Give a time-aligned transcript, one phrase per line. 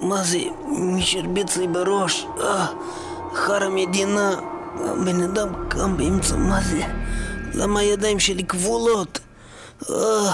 [0.00, 0.38] מה זה?
[1.56, 2.26] לי בראש?
[2.40, 2.66] אה,
[3.34, 4.34] חרא מדינה.
[4.84, 6.82] הבן אדם קם באמצע, מה זה?
[7.54, 9.18] למה הידיים שלי כבולות?
[9.90, 10.32] אה,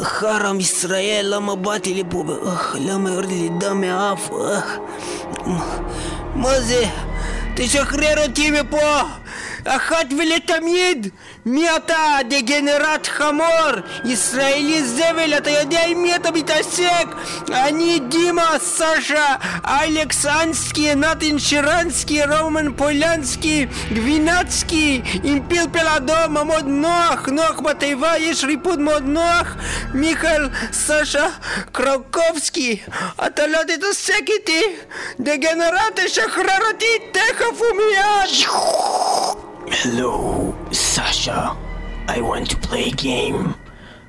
[0.00, 2.24] חרם ישראל, למה באתי לפה?
[2.46, 4.30] אה, למה יורד לי דם מהאף?
[4.32, 4.60] אה,
[6.34, 6.84] מה זה?
[7.56, 9.02] תשחרר אותי מפה!
[9.68, 11.08] אחת ולתמיד!
[11.46, 13.70] מי אתה, דגנרט חמור?
[14.04, 17.06] ישראלי זבל, אתה יודע עם מי אתה מתעסק?
[17.52, 19.34] אני דימה, סשה,
[19.66, 28.44] אלכס אנסקי, נתן שרנסקי, רומן פולנסקי, גבינצקי, עם פלפל אדום, מאוד נוח, נוח בתיבה, יש
[28.44, 29.56] ריפוד מאוד נוח,
[29.94, 31.26] מיכאל, סשה,
[31.72, 32.76] קרקובסקי,
[33.26, 34.62] אתה לא תתעסק איתי,
[35.20, 38.48] דגנרט, תשחרר אותי תכף ומיד!
[39.70, 41.56] Hello, Sasha.
[42.08, 43.54] I want to play a game.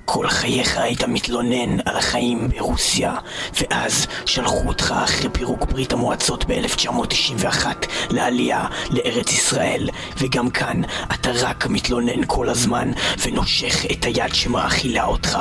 [0.06, 3.16] כל חייך היית מתלונן על החיים ברוסיה,
[3.62, 7.66] ואז שלחו אותך אחרי פירוק ברית המועצות ב-1991
[8.10, 10.82] לעלייה לארץ ישראל, וגם כאן
[11.14, 12.92] אתה רק מתלונן כל הזמן
[13.26, 15.40] ונושך את היד שמאכילה אותך.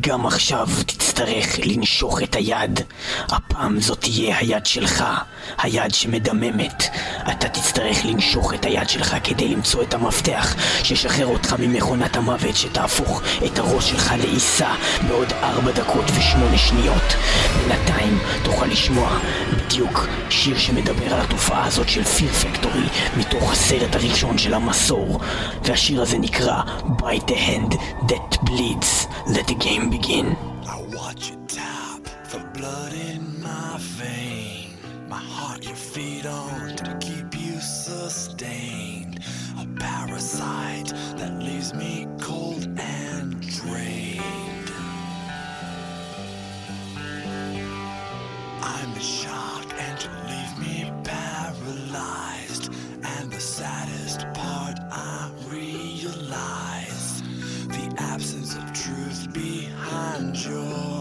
[0.00, 2.80] גם עכשיו תצטרך לנשוך את היד.
[3.28, 5.04] הפעם זאת תהיה היד שלך,
[5.58, 6.84] היד שמדממת.
[7.30, 13.22] אתה תצטרך לנשוך את היד שלך כדי למצוא את המפתח שישחרר אותך ממכונת המוות שתהפוך
[13.46, 14.74] את הראש שלך לעיסה
[15.08, 17.14] בעוד ארבע דקות ושמונה שניות.
[17.68, 19.18] בינתיים תוכל לשמוע
[19.52, 25.20] בדיוק שיר שמדבר על התופעה הזאת של פיר פקטורי מתוך הסרט הראשון של המסור.
[25.62, 26.62] והשיר הזה נקרא
[26.98, 27.74] Bite the Hand
[28.08, 29.06] That Bleeds.
[29.26, 30.36] Let the game begin.
[30.66, 34.76] I watch you tap the blood in my vein.
[35.08, 39.20] My heart you feed on to keep you sustained.
[39.58, 44.70] A parasite that leaves me cold and drained.
[48.62, 52.72] I'm in shock and you leave me paralyzed.
[53.02, 54.01] And the saddest
[60.52, 60.91] your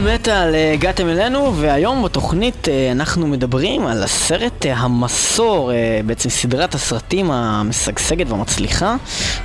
[0.00, 5.72] מטאל מטאל, אה, הגעתם אלינו, והיום בתוכנית אה, אנחנו מדברים על הסרט אה, המסור,
[6.06, 8.96] בעצם סדרת הסרטים המשגשגת והמצליחה,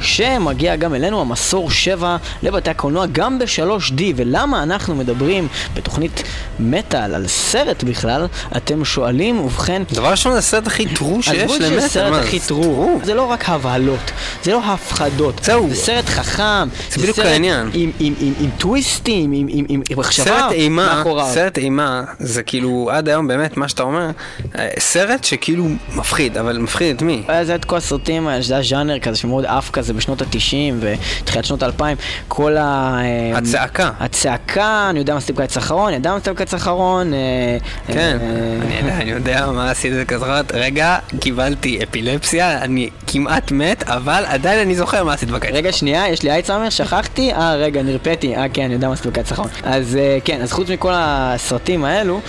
[0.03, 6.23] שמגיע גם אלינו, המסור 7, לבתי הקולנוע, גם ב-3D, ולמה אנחנו מדברים בתוכנית
[6.59, 8.27] מטאל על סרט בכלל,
[8.57, 9.83] אתם שואלים, ובכן...
[9.91, 11.79] דבר ראשון זה הסרט הכי טרו שיש עזבו למטר.
[11.79, 14.11] שזה סרט הכי זה טרו, זה לא רק הבהלות,
[14.43, 15.69] זה לא הפחדות, זהו.
[15.69, 17.69] זה סרט חכם, זה בדיוק העניין.
[17.73, 21.27] עם, טוויסטים, עם, מחשבה מאחוריו.
[21.33, 24.09] סרט אימה, זה כאילו עד היום באמת מה שאתה אומר,
[24.57, 27.23] אה, סרט שכאילו מפחיד, אבל מפחיד את מי?
[27.27, 30.55] היה זה את כל הסרטים האלה, שזה היה ז'אנר כזה שמאוד עף כזה בשנות ה-90
[30.79, 31.83] ותחילת שנות ה-2000,
[32.27, 32.97] כל ה...
[33.01, 33.91] אה, הצעקה.
[33.99, 37.13] הצעקה, אני יודע מה עשיתי בקיץ האחרון, אני יודע מה עשיתי בקיץ האחרון.
[37.13, 37.57] אה,
[37.87, 44.59] כן, אה, אני יודע, מה עשית כזאת, רגע, קיבלתי אפילפסיה, אני כמעט מת, אבל עדיין
[44.59, 45.51] אני זוכר מה עשית בקיץ.
[45.53, 49.09] רגע, שנייה, יש לי אייצהמר, שכחתי, אה, רגע, נרפאתי, אה, כן, אני יודע מה עשיתי
[49.09, 49.49] בקיץ האחרון.
[49.63, 52.21] אז כן, אז חוץ מכל הסרטים האלו,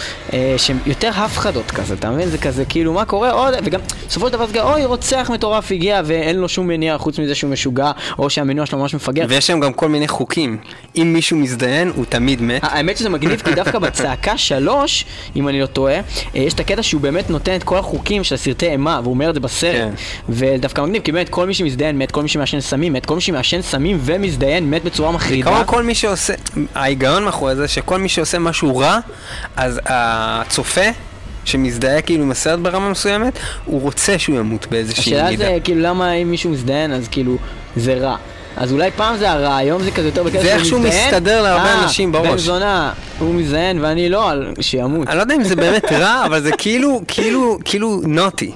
[0.57, 2.29] שהם יותר הפחדות כזה, אתה מבין?
[2.29, 6.37] זה כזה, כאילו, מה קורה וגם, בסופו של דבר זה אוי, רוצח מטורף הגיע, ואין
[6.37, 9.27] לו שום מניע חוץ מזה שהוא משוגע, או שהמנוע שלו ממש מפגר.
[9.29, 10.57] ויש שם גם כל מיני חוקים.
[10.97, 12.61] אם מישהו מזדיין, הוא תמיד מת.
[12.63, 15.05] האמת שזה מגניב כי דווקא בצעקה שלוש,
[15.37, 16.01] אם אני לא טועה, אה,
[16.35, 19.35] יש את הקטע שהוא באמת נותן את כל החוקים של הסרטי אימה, והוא אומר את
[19.35, 19.75] זה בסרט.
[19.75, 19.91] כן.
[20.29, 23.21] ודווקא מגניב, כי באמת כל מי שמזדיין מת, כל מי שמעשן סמים מת, כל מי
[23.21, 25.51] שמעשן סמים ומזדיין מת בצורה מחרידה.
[25.51, 26.35] בעיקרון כל מי שעושה,
[26.75, 28.99] ההיגיון מאחורי זה שכל מי שעושה משהו רע,
[29.57, 30.91] אז הצופה
[31.45, 35.45] שמזדהה כאילו עם הסרט ברמה מסוימת, הוא רוצה שהוא ימות באיזושהי השאלה מידה.
[35.45, 37.37] זה כאילו למה אם מישהו מזדיין אז כאילו
[37.77, 38.17] זה רע.
[38.57, 41.43] אז אולי פעם זה הרע, היום זה כזה יותר בקטע זה שהוא איכשהו מזדיין, מסתדר
[41.43, 42.27] להרבה אה, אנשים בראש.
[42.27, 45.09] בן זונה, הוא מזדיין ואני לא, שימות.
[45.09, 48.53] אני לא יודע אם זה באמת רע, אבל זה כאילו, כאילו, כאילו נוטי.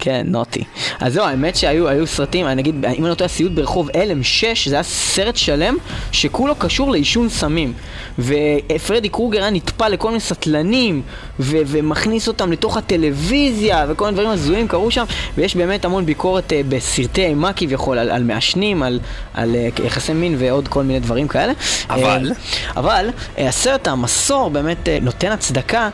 [0.00, 0.64] כן, נוטי.
[1.00, 4.22] אז זהו, האמת שהיו היו סרטים, אני נגיד, אם אני לא טועה, סיוט ברחוב הלם
[4.22, 5.76] 6, זה היה סרט שלם
[6.12, 7.72] שכולו קשור לעישון סמים.
[8.18, 11.02] ופרדי קרוגר היה נטפל לכל מיני סטלנים,
[11.40, 15.04] ו- ומכניס אותם לתוך הטלוויזיה, וכל מיני דברים הזויים קרו שם,
[15.36, 19.00] ויש באמת המון ביקורת אה, בסרטי אימה כביכול, על, על מעשנים, על,
[19.34, 21.52] על אה, יחסי מין ועוד כל מיני דברים כאלה.
[21.90, 22.30] אבל?
[22.30, 22.32] אה,
[22.76, 25.88] אבל אה, הסרט המסור באמת אה, נותן הצדקה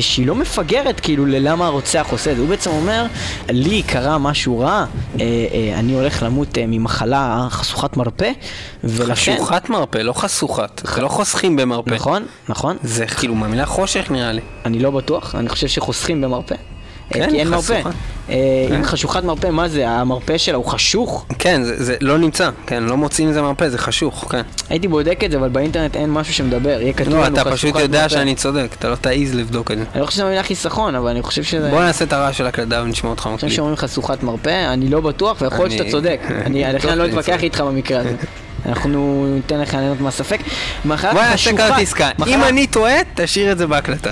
[0.00, 2.42] שהיא לא מפגרת כאילו ללמה הרוצח עושה את זה.
[2.42, 3.06] הוא בעצם אומר,
[3.48, 4.86] לי קרה משהו רע, אה,
[5.20, 8.30] אה, אני הולך למות אה, ממחלה חשוכת מרפא,
[8.84, 9.34] ולכן...
[9.34, 10.82] חשוכת מרפא, לא חשוכת.
[10.94, 11.90] זה לא חוסכים במרפא.
[11.90, 12.76] נכון, נכון.
[12.82, 14.40] זה כאילו מהמילה חושך נראה לי.
[14.66, 16.54] אני לא בטוח, אני חושב שחוסכים במרפא.
[17.10, 17.74] כן, כי אין מרפא.
[17.74, 17.90] חשוכה.
[18.28, 18.34] אה,
[18.68, 18.74] כן.
[18.74, 19.88] עם חשוכת מרפא, מה זה?
[19.88, 21.24] המרפא שלה הוא חשוך?
[21.38, 24.42] כן, זה, זה לא נמצא, כן, לא מוצאים מזה מרפא, זה חשוך, כן.
[24.70, 26.80] הייתי בודק את זה, אבל באינטרנט אין משהו שמדבר.
[26.80, 28.08] יהיה כתוב לא, לנו אתה פשוט חשוכת יודע מרפא.
[28.14, 29.84] שאני צודק, אתה לא תעז לבדוק את זה.
[29.92, 31.70] אני לא חושב שזה המילה חיסכון, אבל אני חושב שזה...
[31.70, 33.56] בוא נעשה את הרעש של הקלדה ונשמע אותך אני חושב מקליט.
[33.56, 36.20] שאומרים חשוכת מרפא, אני לא בטוח, ויכול להיות אני- שאתה צודק.
[36.46, 37.42] אני לכן לא אתווכח.
[37.42, 38.14] איתך במקרה הזה.
[38.66, 40.38] אנחנו ניתן לך ליהנות מהספק.
[40.84, 41.68] מחלת בוא נעשה חשוכה.
[41.68, 41.94] כרטיס.
[42.18, 44.10] מחלה- אם אני טועה, תשאיר את זה בהקלטה.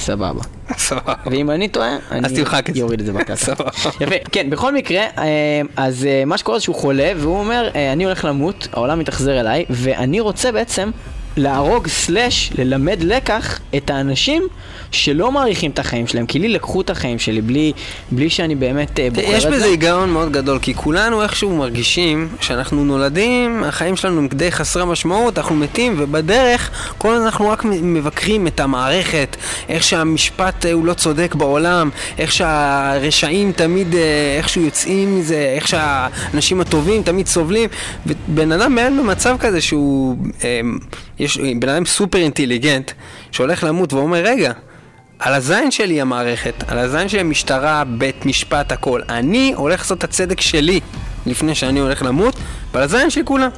[0.00, 0.40] סבבה.
[0.76, 1.14] סבבה.
[1.26, 2.28] ואם אני טועה, אני.
[2.82, 3.36] אוריד את זה בהקלטה.
[3.36, 3.70] סבבה.
[4.00, 4.14] יפה.
[4.32, 8.04] כן, בכל מקרה, אה, אז אה, מה שקורה זה שהוא חולה, והוא אומר, אה, אני
[8.04, 10.90] הולך למות, העולם מתאכזר אליי, ואני רוצה בעצם
[11.36, 14.48] להרוג סלאש ללמד לקח את האנשים
[14.90, 17.72] שלא מעריכים את החיים שלהם, כי לי לקחו את החיים שלי בלי,
[18.10, 19.50] בלי שאני באמת אה, בוחר את יש זה.
[19.50, 24.84] בזה היגיון מאוד גדול, כי כולנו איכשהו מרגישים שאנחנו נולדים, החיים שלנו הם די חסרי
[24.84, 29.36] משמעות, אנחנו מתים, ובדרך כל הזמן אנחנו רק מבקרים את המערכת,
[29.68, 34.00] איך שהמשפט אה, הוא לא צודק בעולם, איך שהרשעים תמיד אה,
[34.38, 37.68] איכשהו יוצאים מזה, איך שהאנשים הטובים תמיד סובלים,
[38.06, 40.60] ובן אדם באמת במצב כזה שהוא, אה,
[41.20, 42.90] יש בן אדם סופר אינטליגנט,
[43.32, 44.52] שהולך למות ואומר, רגע,
[45.18, 49.00] על הזין שלי המערכת, על הזין שלי המשטרה, בית משפט, הכל.
[49.08, 50.80] אני הולך לעשות את הצדק שלי
[51.26, 52.36] לפני שאני הולך למות,
[52.72, 53.50] ועל הזין של כולם.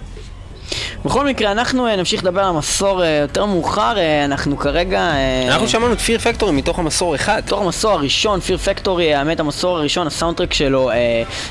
[1.05, 5.12] בכל מקרה, אנחנו אה, נמשיך לדבר על המסור אה, יותר מאוחר, אה, אנחנו כרגע...
[5.49, 7.43] אנחנו שמענו את פיר פקטורי מתוך המסור אחד.
[7.47, 10.91] בתור המסור הראשון, פיר פקטורי, האמת המסור הראשון, הסאונדטרק שלו,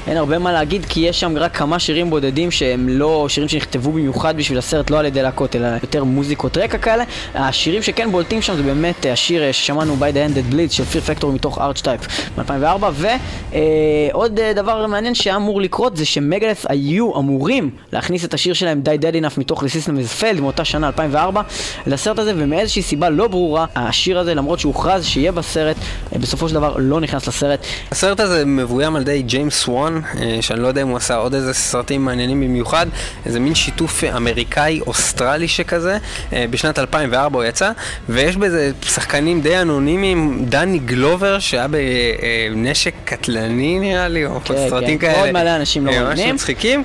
[0.08, 3.92] אין הרבה מה להגיד כי יש שם רק כמה שירים בודדים שהם לא שירים שנכתבו
[3.92, 7.04] במיוחד בשביל הסרט, לא על ידי להקות, אלא יותר מוזיקות רקע כאלה.
[7.36, 11.34] השירים שכן בולטים שם זה באמת השיר ששמענו by the ended bleed של Fear Factory
[11.34, 12.02] מתוך Archetype
[12.38, 13.08] מ-2004
[13.54, 19.02] ועוד דבר מעניין שהיה אמור לקרות זה שמגהדת' היו אמורים להכניס את השיר שלהם Die
[19.12, 21.42] Dead Enough מתוך The System Has Failed מאותה שנה 2004
[21.88, 25.76] לסרט הזה ומאיזושהי סיבה לא ברורה השיר הזה למרות שהוכרז שיהיה בסרט
[26.14, 30.38] אה, בסופו של דבר לא נכנס לסרט הסרט הזה מבוים על ידי ג'יימס וואן, אה,
[30.42, 32.86] שאני לא יודע אם הוא עשה עוד איזה סרטים מעניינים במיוחד,
[33.26, 35.98] איזה מין שיתוף אה, אמריקאי-אוסטרלי שכזה,
[36.34, 37.72] אה, בשנת 2004 הוא יצא,
[38.10, 44.98] ויש בזה שחקנים די אנונימיים, דני גלובר שהיה בנשק קטלני נראה לי, או כן, סרטים
[44.98, 45.12] כן.
[45.12, 45.22] כאלה.
[45.22, 46.20] עוד מלא אנשים לא אה, ממש.
[46.20, 46.84] מצחיקים.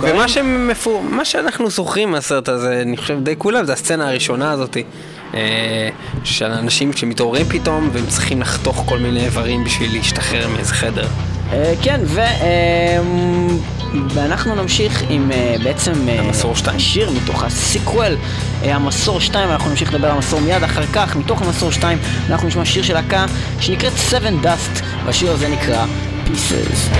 [0.00, 1.02] ומה שמפור...
[1.02, 4.76] מה שאנחנו זוכרים זוכרים מהסרט הזה, אני חושב די כולם, זה הסצנה הראשונה הזאת.
[5.34, 5.88] אה,
[6.24, 11.06] של אנשים שמתעוררים פתאום והם צריכים לחתוך כל מיני איברים בשביל להשתחרר מאיזה חדר.
[11.52, 12.00] אה, כן.
[12.18, 12.98] אה,
[14.08, 15.92] ואנחנו נמשיך עם אה, בעצם...
[16.08, 16.78] המסור שתיים.
[16.78, 18.16] שיר מתוך הסיקוול,
[18.62, 21.98] המסור 2, אנחנו נמשיך לדבר על המסור מיד אחר כך, מתוך המסור 2
[22.30, 23.26] אנחנו נשמע שיר של להקה
[23.60, 25.84] שנקראת Seven Dust, והשיר הזה נקרא
[26.26, 26.98] Pieces.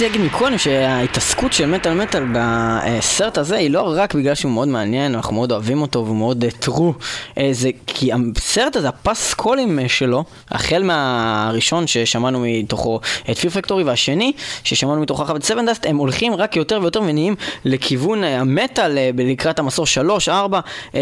[0.00, 4.52] כמו שרציתי להגיד מקודם, שההתעסקות של מטאל מטאל בסרט הזה היא לא רק בגלל שהוא
[4.52, 6.94] מאוד מעניין, אנחנו מאוד אוהבים אותו והוא מאוד טרו,
[7.50, 14.32] זה כי הסרט הזה, הפסקולים אה, שלו, החל מהראשון ששמענו מתוכו את פיר פקטורי והשני
[14.64, 18.98] ששמענו מתוכו אחר את סבן דאסט, הם הולכים רק יותר ויותר ונהיים לכיוון אה, המטאל
[18.98, 20.60] אה, לקראת המסור 3, 4,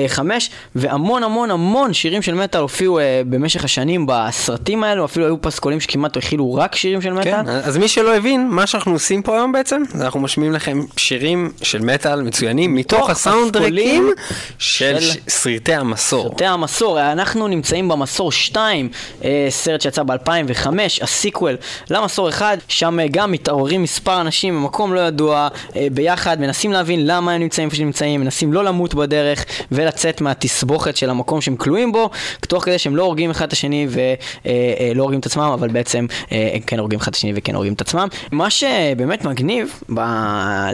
[0.09, 5.43] 5 והמון המון המון שירים של מטאל הופיעו אה, במשך השנים בסרטים האלו, אפילו היו
[5.43, 7.31] פסקולים שכמעט הכילו רק שירים של מטאל.
[7.31, 11.53] כן, אז מי שלא הבין, מה שאנחנו עושים פה היום בעצם, אנחנו משמיעים לכם שירים
[11.63, 14.11] של מטאל מצוינים מתוך הסאונדרקים
[14.59, 16.29] של של- ש- סרטי המסור.
[16.29, 18.89] סרטי המסור, אנחנו נמצאים במסור 2,
[19.25, 20.67] אה, סרט שיצא ב-2005,
[21.03, 21.57] הסיקוול
[21.91, 27.07] למסור 1, שם אה, גם מתעוררים מספר אנשים במקום לא ידוע, אה, ביחד, מנסים להבין
[27.07, 31.57] למה הם נמצאים איפה שהם נמצאים, מנסים לא למות בדרך ולצאת מהתסבוכת של המקום שהם
[31.57, 35.69] כלואים בו, תוך כדי שהם לא הורגים אחד את השני ולא הורגים את עצמם, אבל
[35.69, 38.09] בעצם הם כן הורגים אחד את השני וכן הורגים את עצמם.
[38.33, 40.01] מה שבאמת מגניב, ב...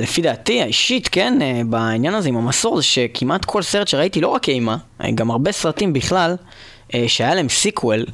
[0.00, 4.28] לפי דעתי האישית, כן, אה, בעניין הזה עם המסור, זה שכמעט כל סרט שראיתי, לא
[4.28, 6.36] רק אימה, אה, גם הרבה סרטים בכלל,
[6.94, 8.06] אה, שהיה להם sequel,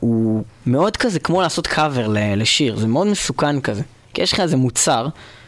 [0.00, 3.82] הוא מאוד כזה כמו לעשות קאבר לשיר, זה מאוד מסוכן כזה.
[4.14, 5.06] כי יש לך איזה מוצר,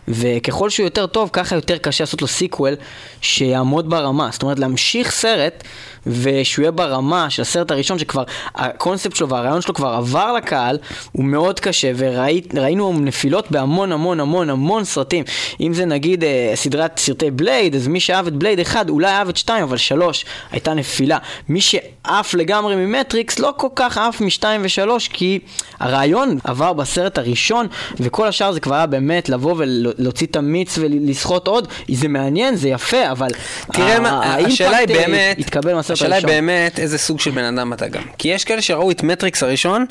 [0.08, 2.74] וככל שהוא יותר טוב, ככה יותר קשה לעשות לו sequel
[3.20, 4.28] שיעמוד ברמה.
[4.32, 5.64] זאת אומרת, להמשיך סרט,
[6.06, 8.24] ושהוא יהיה ברמה של הסרט הראשון, שכבר
[8.54, 10.78] הקונספט שלו והרעיון שלו כבר עבר לקהל,
[11.12, 15.24] הוא מאוד קשה, וראינו נפילות בהמון המון המון המון סרטים.
[15.60, 19.28] אם זה נגיד אה, סדרת סרטי בלייד, אז מי שאהב את בלייד 1, אולי אהב
[19.28, 21.18] את 2, אבל 3 הייתה נפילה.
[21.48, 25.38] מי שעף לגמרי ממטריקס, לא כל כך עף מ-2 ו-3, כי
[25.80, 27.66] הרעיון עבר בסרט הראשון,
[28.00, 29.54] וכל השאר זה כבר היה באמת לבוא
[29.98, 33.28] להוציא את המיץ ולסחוט עוד, זה מעניין, זה יפה, אבל...
[33.72, 36.30] תראה מה, השאלה היא אה, באמת, התקבל מהסרט השאלה היא הראשון.
[36.30, 38.02] באמת איזה סוג של בן אדם אתה גם.
[38.18, 39.86] כי יש כאלה שראו את מטריקס הראשון,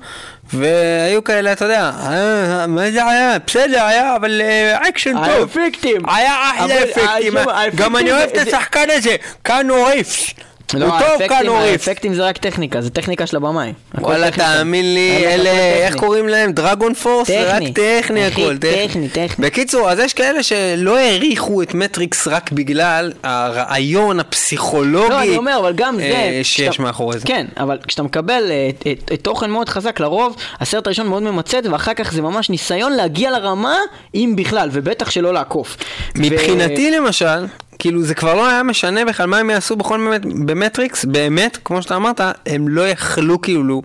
[0.54, 3.38] והיו כאלה, אתה יודע, "אה, מה זה היה?
[3.48, 5.58] בסדר, היה, אבל אה, אקשן טוב.
[5.58, 6.10] האפקטים.
[6.10, 7.34] היה אחלה אפקטים.
[7.76, 10.30] גם אני אוהב את השחקן הזה, קיאנו ריבס.
[10.74, 11.88] לא, הוא טוב, קיאנו ריבס.
[11.88, 13.74] האפקטים זה רק טכניקה, זה טכניקה של הבמאי.
[13.98, 14.32] וואלה.
[14.32, 16.00] תאמין לי, אלה, איך טכני.
[16.08, 16.52] קוראים להם?
[16.52, 17.28] דרגון פורס?
[17.28, 17.74] זה רק טכני.
[17.74, 19.46] טכני הכל, טכני, טכני.
[19.46, 25.58] בקיצור, אז יש כאלה שלא העריכו את מטריקס רק בגלל הרעיון הפסיכולוגי לא, אני אומר,
[25.60, 26.02] אבל גם זה...
[26.04, 27.26] אה, שיש כשאתה- מאחורי זה.
[27.28, 28.90] כן, אבל כשאתה מקבל אה,
[29.22, 33.76] תוכן מאוד חזק, לרוב הסרט הראשון מאוד ממצה, ואחר כך זה ממש ניסיון להגיע לרמה,
[34.16, 35.78] אם בכלל, ובטח שלא לעקוף.
[36.16, 37.46] מבחינתי למשל,
[37.80, 41.82] כאילו זה כבר לא היה משנה בכלל מה הם יעשו בכל באמת, במטריקס, באמת, כמו
[41.82, 43.82] שאתה אמרת, הם לא יכלו כאילו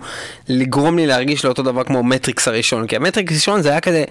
[0.49, 4.05] לגרום לי להרגיש לאותו דבר כמו מטריקס הראשון, כי המטריקס הראשון זה היה כזה...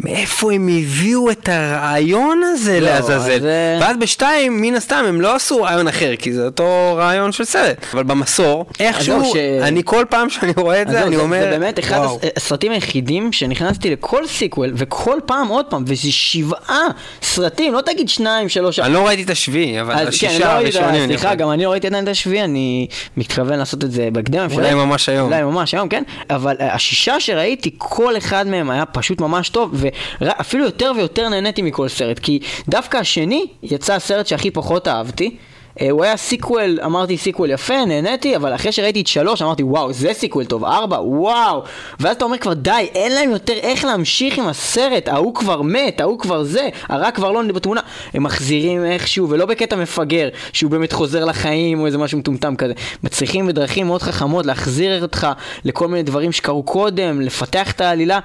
[0.00, 3.40] מאיפה הם הביאו את הרעיון הזה לא, לעזאזל?
[3.40, 7.44] זה- ואז בשתיים, מן הסתם, הם לא עשו רעיון אחר, כי זה אותו רעיון של
[7.44, 7.76] סרט.
[7.94, 11.78] אבל במסור, איכשהו, ש- אני כל פעם שאני רואה את זה, אני אומר, זה באמת
[11.78, 12.16] אחד וואו.
[12.22, 16.86] הס- הסרטים היחידים שנכנסתי לכל sequel, וכל פעם עוד פעם, וזה שבעה
[17.22, 20.44] סרטים, לא תגיד שניים, שלוש, אני לא ראיתי את השביעי, אבל אז כן, השישה לא
[20.44, 21.06] את ה- הראשונים.
[21.06, 21.34] סליחה.
[21.34, 22.86] גם אני לא ראיתי עדיין את השביעי, אני
[23.16, 24.46] מתכוון לעשות את זה בהקדם.
[24.52, 24.74] אולי?
[24.74, 25.26] ממש היום.
[25.32, 26.02] אולי ממש היום, כן.
[26.30, 29.83] אבל אה, השישה שראיתי, כל אחד מהם היה פשוט ממש טוב,
[30.20, 35.36] ואפילו יותר ויותר נהניתי מכל סרט, כי דווקא השני יצא הסרט שהכי פחות אהבתי.
[35.80, 39.92] אה, הוא היה sequel, אמרתי sequel יפה, נהניתי, אבל אחרי שראיתי את שלוש אמרתי וואו,
[39.92, 41.62] זה sequel טוב, ארבע, וואו.
[42.00, 46.00] ואז אתה אומר כבר די, אין להם יותר איך להמשיך עם הסרט, ההוא כבר מת,
[46.00, 47.80] ההוא כבר זה, הרע כבר לא בתמונה.
[48.14, 52.72] הם מחזירים איכשהו, ולא בקטע מפגר, שהוא באמת חוזר לחיים או איזה משהו מטומטם כזה.
[53.02, 55.26] מצליחים בדרכים מאוד חכמות להחזיר אותך
[55.64, 58.18] לכל מיני דברים שקרו קודם, לפתח את העלילה.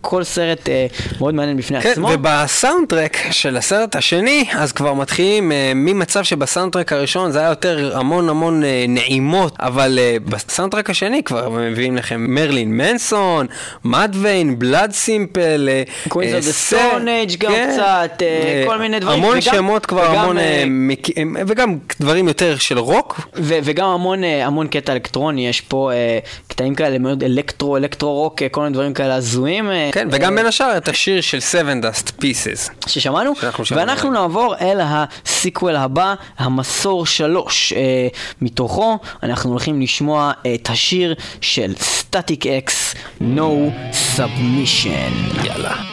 [0.00, 0.86] כל סרט אה,
[1.20, 2.08] מאוד מעניין בפני כן, עצמו.
[2.12, 8.28] ובסאונדטרק של הסרט השני, אז כבר מתחילים אה, ממצב שבסאונדטרק הראשון זה היה יותר המון
[8.28, 13.46] המון אה, נעימות, אבל אה, בסאונדטרק השני כבר מביאים לכם מרלין מנסון,
[13.84, 15.82] מדוויין, בלאד סימפל, אה,
[16.22, 19.18] אה, the סר- Stone Age גם כן, קצת, אה, כל מיני דברים.
[19.18, 23.20] המון וגם- שמות כבר, וגם, המון, אה, אה, מק- אה, וגם דברים יותר של רוק.
[23.36, 26.18] ו- וגם המון, אה, המון קטע אלקטרוני, יש פה אה,
[26.58, 29.70] קטעים כאלה מאוד אלקטרו, אלקטרו רוק, אה, כל מיני דברים כאלה הזויים.
[29.70, 32.88] אה, כן, וגם בין השאר את השיר של Sevendust Pieces.
[32.88, 33.32] ששמענו.
[33.70, 37.72] ואנחנו נעבור אל ה sequel הבא, המסור שלוש.
[37.72, 38.08] אה,
[38.40, 43.70] מתוכו אנחנו הולכים לשמוע את השיר של Static-X, No
[44.16, 45.44] Submission.
[45.44, 45.87] יאללה.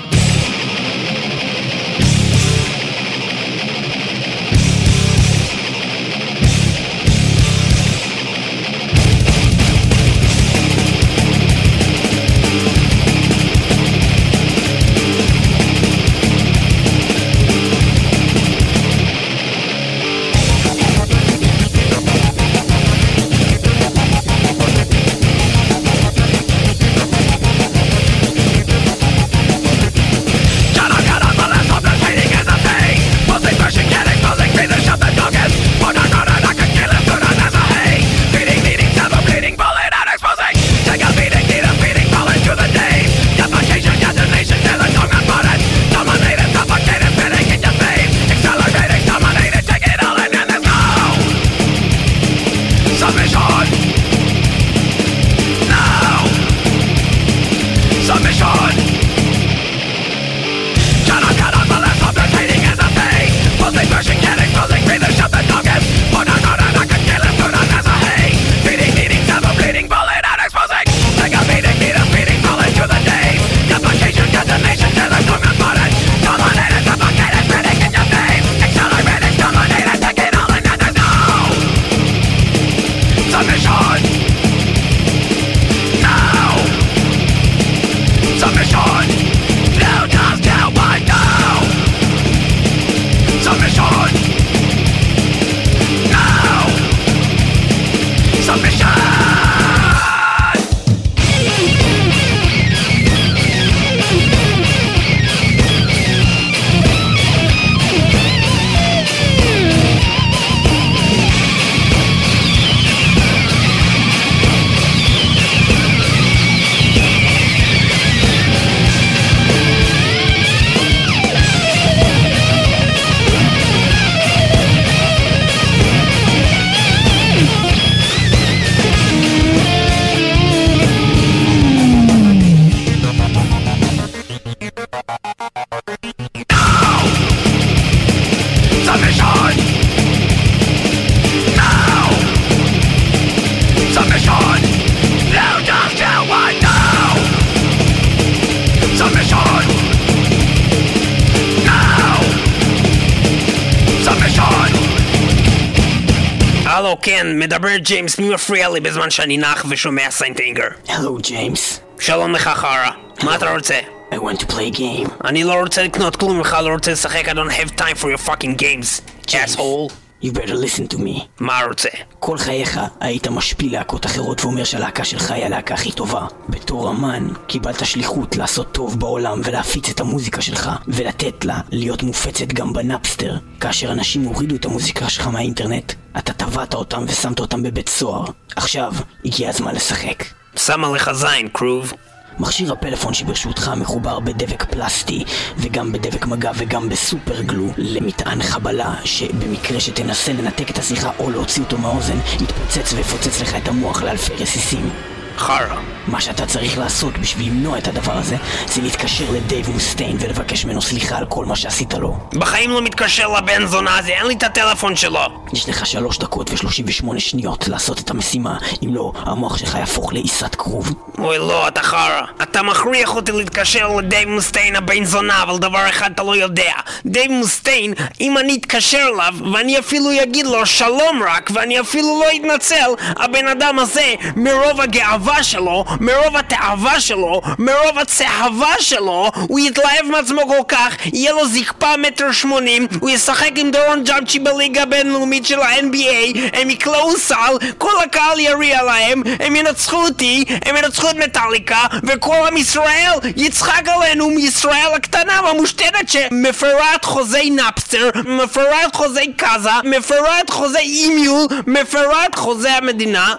[157.18, 160.40] כן, מדבר ג'יימס, מי מפריע לי בזמן שאני נח ושומע St.
[160.40, 160.68] Anger?
[160.88, 161.80] Hello, James.
[162.00, 162.90] שלום לך חרא,
[163.24, 163.80] מה אתה רוצה?
[164.12, 165.28] I want to play a game.
[165.28, 168.30] אני לא רוצה לקנות כלום ממך, לא רוצה לשחק, I don't have time for your
[168.30, 170.05] fucking games, asshole.
[170.22, 171.22] You better listen to me.
[171.40, 171.90] מה רוצה?
[172.20, 176.26] כל חייך היית משפיל להקות אחרות ואומר שהלהקה שלך היא הלהקה הכי טובה.
[176.50, 182.48] בתור אמן, קיבלת שליחות לעשות טוב בעולם ולהפיץ את המוזיקה שלך, ולתת לה להיות מופצת
[182.48, 183.38] גם בנאפסטר.
[183.60, 188.26] כאשר אנשים הורידו את המוזיקה שלך מהאינטרנט, אתה טבעת אותם ושמת אותם בבית סוהר.
[188.56, 188.94] עכשיו,
[189.26, 190.24] הגיע הזמן לשחק.
[190.56, 191.94] שמה לך זין, קרוב.
[192.40, 195.24] מכשיר הפלאפון שברשותך מחובר בדבק פלסטי
[195.58, 201.64] וגם בדבק מגע וגם בסופר גלו למטען חבלה שבמקרה שתנסה לנתק את השיחה או להוציא
[201.64, 205.15] אותו מהאוזן יתפוצץ ויפוצץ לך את המוח לאלפי רסיסים.
[205.38, 205.76] חרא.
[206.08, 210.82] מה שאתה צריך לעשות בשביל למנוע את הדבר הזה זה להתקשר לדייב מוסטיין ולבקש ממנו
[210.82, 212.18] סליחה על כל מה שעשית לו.
[212.34, 215.20] בחיים לא מתקשר לבן זונה הזה, אין לי את הטלפון שלו.
[215.54, 220.14] יש לך שלוש דקות ושלושים ושמונה שניות לעשות את המשימה אם לא, המוח שלך יהפוך
[220.14, 220.94] לעיסת כרוב.
[221.18, 222.22] אוי לא, אתה חרא.
[222.44, 226.72] אתה מכריח אותי להתקשר לדייב מוסטיין הבן זונה, אבל דבר אחד אתה לא יודע.
[227.06, 232.28] דייב מוסטיין, אם אני אתקשר אליו, ואני אפילו אגיד לו שלום רק, ואני אפילו לא
[232.36, 240.06] אתנצל, הבן אדם הזה, מרוב הגאווה שלו, מרוב התאווה שלו, מרוב הצהבה שלו, הוא יתלהב
[240.12, 245.46] מעצמו כל כך, יהיה לו זקפה מטר שמונים, הוא ישחק עם דורון ג'מצ'י בליגה הבינלאומית
[245.46, 251.16] של ה-NBA, הם יקלעו סל, כל הקהל יריע להם, הם ינצחו אותי, הם ינצחו את
[251.16, 258.96] מטאליקה, וכל עם ישראל יצחק עלינו מישראל הקטנה והמושתנת שמפרה את חוזי נאפסטר, מפרה את
[258.96, 263.34] חוזי קאזה, מפרה את חוזי אימיול, מפרה את חוזי המדינה,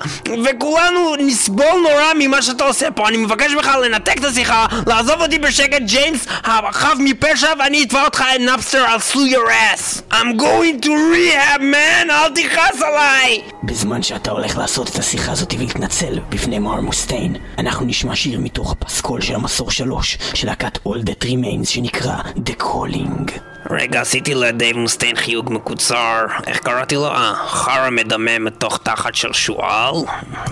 [0.44, 3.08] וכולנו נסבול נורא ממה שאתה עושה פה.
[3.08, 8.24] אני מבקש ממך לנתק את השיחה, לעזוב אותי בשקט, ג'יימס, החף מפשע, ואני אתבע אותך
[8.34, 10.12] את נאפסטר על סלו your ass.
[10.12, 13.40] I'm going to rehab, man, אל תכעס עליי!
[13.64, 18.72] בזמן שאתה הולך לעשות את השיחה הזאת ולהתנצל בפני מר מוסטיין, אנחנו נשמע שיר מתוך
[18.72, 23.55] הפסקול של המסור שלוש של להקת All That Remains שנקרא The Calling.
[23.70, 26.26] רגע, עשיתי לדייב מוסטיין חיוג מקוצר.
[26.46, 27.06] איך קראתי לו?
[27.06, 29.94] אה, חרא מדמם מתוך תחת של שועל.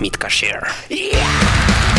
[0.01, 0.59] מתקשר.
[0.89, 1.94] And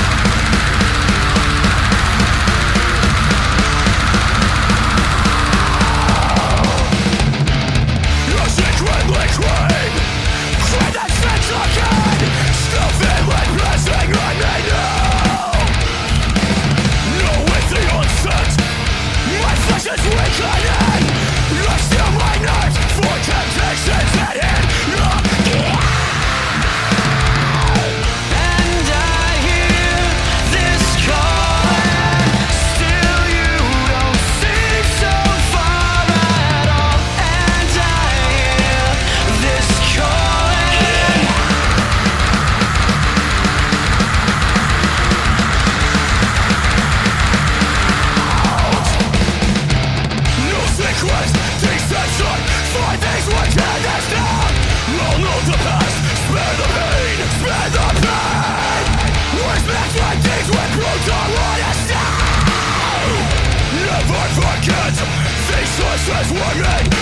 [66.07, 66.96] This one women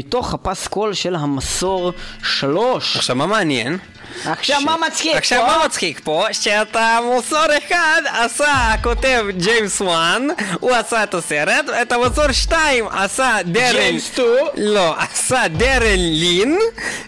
[0.00, 2.96] מתוך הפסקול של המסור 3.
[2.96, 3.78] עכשיו, מה מעניין?
[4.24, 5.58] עכשיו מה מצחיק עכשיו פה?
[5.58, 6.26] מה מצחיק פה?
[6.32, 10.28] שאת המסור אחד עשה, כותב ג'יימס וואן,
[10.60, 13.72] הוא עשה את הסרט, את המסור שתיים עשה דרן...
[13.72, 14.34] ג'יימס טו.
[14.56, 16.58] לא, עשה דרן לין,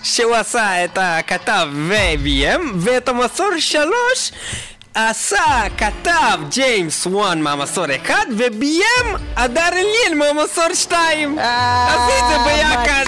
[0.02, 4.33] שהוא עשה את הכתב וביים, ואת המסור שלוש...
[4.94, 12.37] עשה, כתב ג'יימס וואן מהמסור אחד וביים הדרן לין מהמסור שתיים אה, עשי את זה
[12.44, 13.05] ביחד.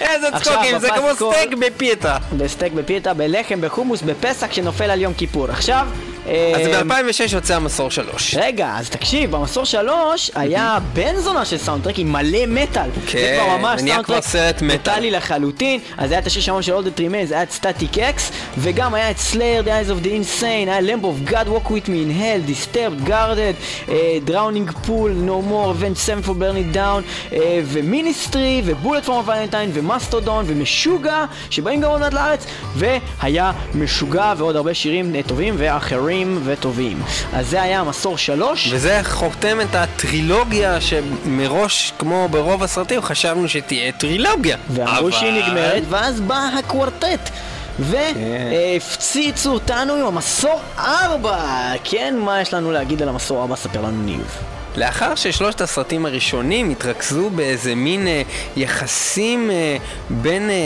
[0.00, 5.50] איזה צחוקים, זה כמו סטייק בפיתה בסטייק בפיתה, בלחם, בחומוס, בפסח שנופל על יום כיפור.
[5.50, 5.88] עכשיו...
[6.26, 8.34] אז ב-2006 יוצא המסור שלוש.
[8.38, 12.90] רגע, אז תקשיב, במסור שלוש היה בן זונה של סאונדטרק עם מלא מטאל.
[13.06, 14.76] כן, זה כבר ממש סאונדטרק סרט מטאל.
[14.76, 15.80] טוטאלי לחלוטין.
[15.98, 19.18] אז היה את השיר שאמרנו של All That Remains, היה את Static-X, וגם היה את
[19.18, 22.50] Slayer, The Eyes of the Insane, היה Lamb of God, Walk with me in hell,
[22.50, 28.62] Disturbed, Guarded, אה, Drowning Pool, No More, Avenged Sevenfold, Burn It Down, אה, ו Ministry,
[28.64, 34.56] ו Bullet for My Valentine, ומאסטודון, ומשוגע, שבאים גם עוד מעט לארץ, והיה משוגע ועוד
[34.56, 37.02] הרבה שירים אה, טובים ואחרים וטובים.
[37.32, 38.68] אז זה היה המסור שלוש.
[38.72, 44.56] וזה חותם את הטרילוגיה שמראש, כמו ברוב הסרטים, חשבנו שתהיה טרילוגיה.
[44.70, 47.30] ואמרו אבל- שהיא נגמרת, ואז בא הקוורטט.
[47.78, 51.38] והפציצו אותנו עם המסור 4!
[51.84, 53.56] כן, מה יש לנו להגיד על המסור 4?
[53.56, 54.38] ספר לנו ניב.
[54.76, 58.22] לאחר ששלושת הסרטים הראשונים התרכזו באיזה מין אה,
[58.56, 59.76] יחסים אה,
[60.10, 60.56] בין אה,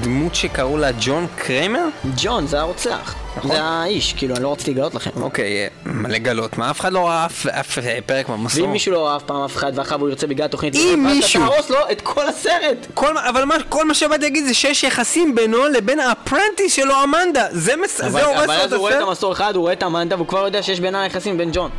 [0.00, 1.84] דמות שקראו לה ג'ון קרמר,
[2.16, 3.14] ג'ון, זה הרוצח.
[3.36, 3.50] נכון.
[3.50, 5.10] זה האיש, כאילו, אני לא רציתי לגלות לכם.
[5.22, 6.58] אוקיי, אה, מה לגלות?
[6.58, 8.62] מה, אף אחד לא ראה אף, אף אה, פרק מהמסור.
[8.64, 11.42] ואם מישהו לא ראה אף פעם אף אחד, ואחר הוא ירצה בגלל התוכנית, אם מישהו-
[11.44, 12.86] אתה תהרוס לו את כל הסרט!
[12.94, 16.94] כל, אבל מה, כל מה שבאתי להגיד זה שיש יחסים בינו לבין ה apprentice שלו
[17.04, 17.46] אמנדה.
[17.50, 19.08] זה, מס, אבל זה הורס אבל לו אז את הוא רואה את הסרט.
[19.08, 21.70] המסור אחד, הוא רואה את אמנדה, והוא כבר יודע שיש בינה יחסים בין ג'ון.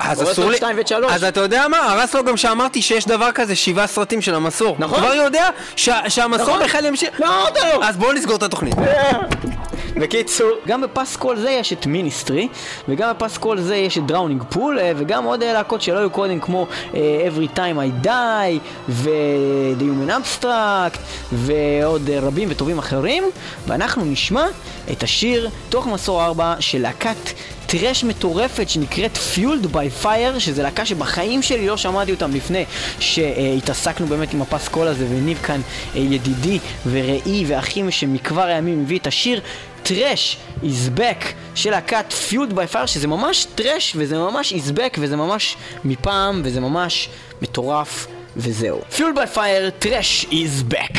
[0.00, 0.56] אז אסור לי...
[0.56, 1.12] שתיים ואת שלוש.
[1.12, 1.78] אז אתה יודע מה?
[1.78, 4.76] הרס לו גם שאמרתי שיש דבר כזה שבעה סרטים של המסור.
[4.78, 4.98] נכון.
[5.00, 6.62] הוא כבר יודע שה- שהמסור נכון.
[6.64, 7.20] בכלל ימשיך.
[7.20, 7.84] לא, אתה לא!
[7.84, 8.74] אז בואו נסגור את התוכנית.
[9.96, 12.48] בקיצור, גם בפסקול זה יש את Ministry,
[12.88, 16.66] וגם בפסקול זה יש את Drowning Pool, וגם עוד אה, להקות שלא היו קודם כמו
[16.94, 18.58] אה, Every Time I Die,
[18.88, 20.98] ו-The Human Abstract,
[21.32, 23.24] ועוד אה, רבים וטובים אחרים,
[23.66, 24.44] ואנחנו נשמע
[24.92, 27.30] את השיר מתוך מסור 4 של להקת
[27.72, 32.64] thrash מטורפת שנקראת Fueled by Fire, שזה להקה שבחיים שלי לא שמעתי אותם לפני
[33.00, 35.60] שהתעסקנו באמת עם הפסקול הזה, וניב כאן
[35.94, 39.40] אה, ידידי ורעי ואחי שמכבר הימים הביא את השיר
[39.82, 40.36] טרש
[40.96, 46.42] back של להקת Fueled by Fire, שזה ממש טרש וזה ממש back וזה ממש מפעם
[46.44, 47.08] וזה ממש
[47.42, 48.06] מטורף
[48.36, 48.80] וזהו.
[48.96, 50.26] Fueled by Fire, טרש
[50.70, 50.98] back.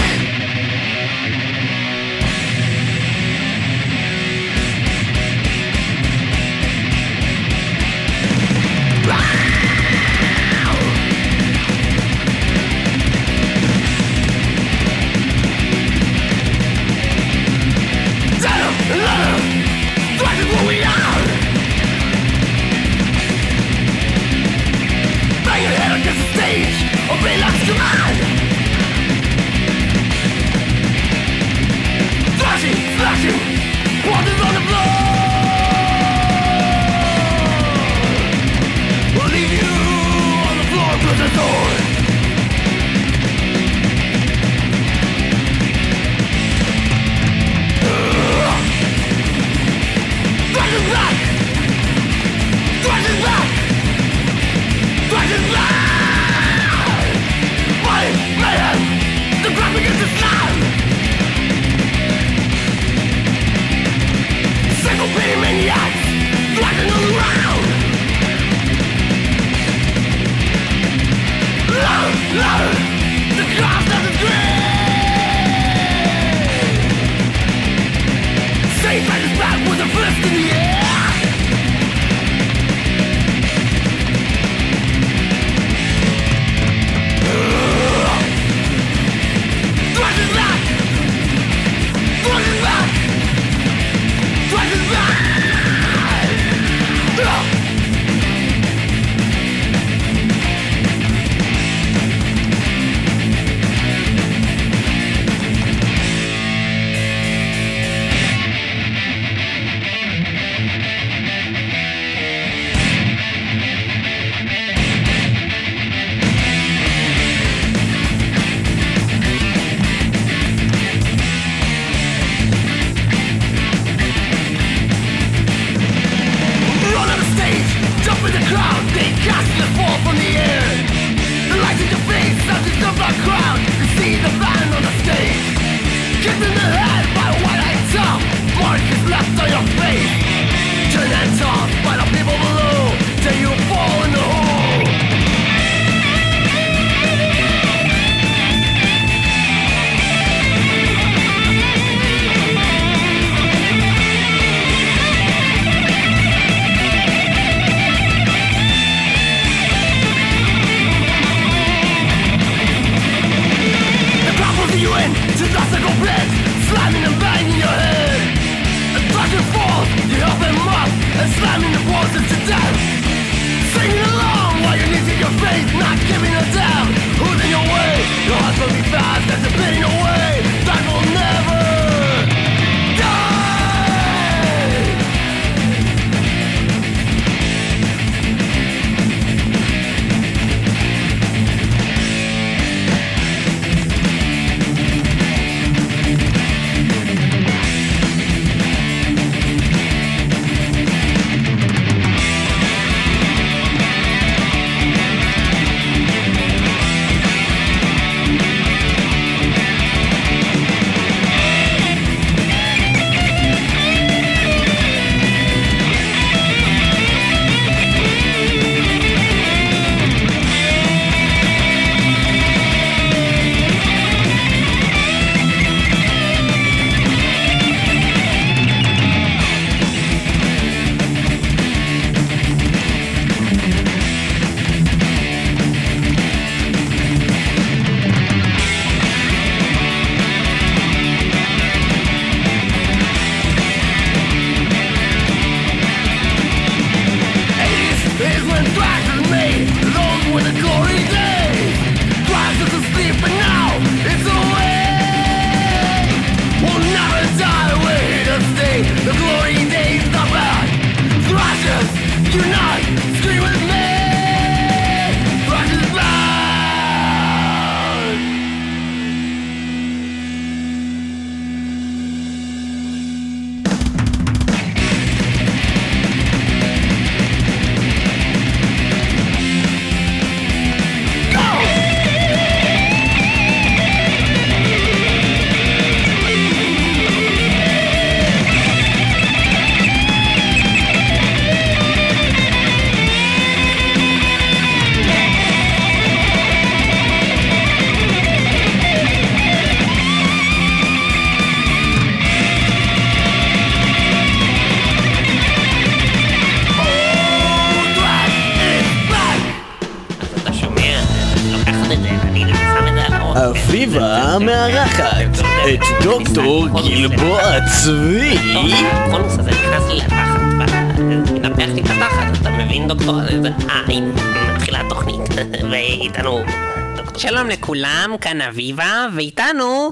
[327.63, 329.91] לכולם, כאן אביבה, ואיתנו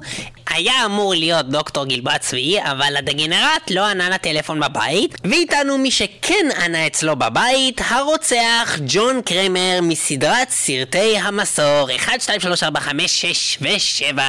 [0.49, 6.45] היה אמור להיות דוקטור גלבוע צבי, אבל הדגנרט לא ענה לטלפון בבית, ואיתנו מי שכן
[6.63, 13.57] ענה אצלו בבית, הרוצח ג'ון קרמר מסדרת סרטי המסור 1, 2, 3, 4, 5, 6
[13.61, 14.19] ו-7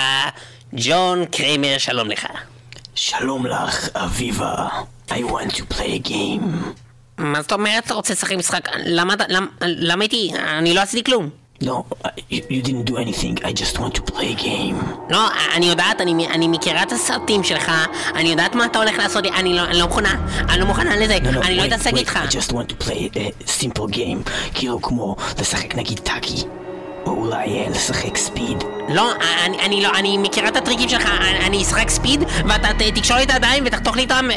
[0.74, 2.26] ג'ון קרמר, שלום לך.
[2.94, 4.68] שלום לך, אביבה.
[5.08, 6.46] I want to play a game.
[7.18, 8.68] מה זאת אומרת אתה רוצה לשחק משחק?
[8.84, 9.24] למה אתה...
[9.28, 10.30] למ- למה איתי?
[10.58, 11.41] אני לא עשיתי כלום.
[11.68, 13.34] No, I- you, you didn't do anything.
[13.48, 14.76] I just want to play a game.
[15.10, 15.18] לא,
[15.54, 17.72] אני יודעת, אני, אני מכירה את הסרטים שלך,
[18.14, 20.14] אני יודעת מה אתה הולך לעשות, אני לא, אני לא מוכנה,
[20.48, 22.18] אני לא מוכנה לזה, No, no, אני לא wait, אתעסק wait, איתך.
[22.28, 24.30] I just want to play a simple game.
[24.54, 26.42] כאילו כמו לשחק נגיד טאקי.
[27.06, 28.56] או אולי לשחק ספיד.
[28.88, 29.12] לא,
[29.46, 33.22] אני, אני לא, אני מכירה את הטריקים שלך, אני, אני אשחק ספיד, ואתה תקשור לי
[33.22, 34.28] את הידיים ותחתוך לי אותם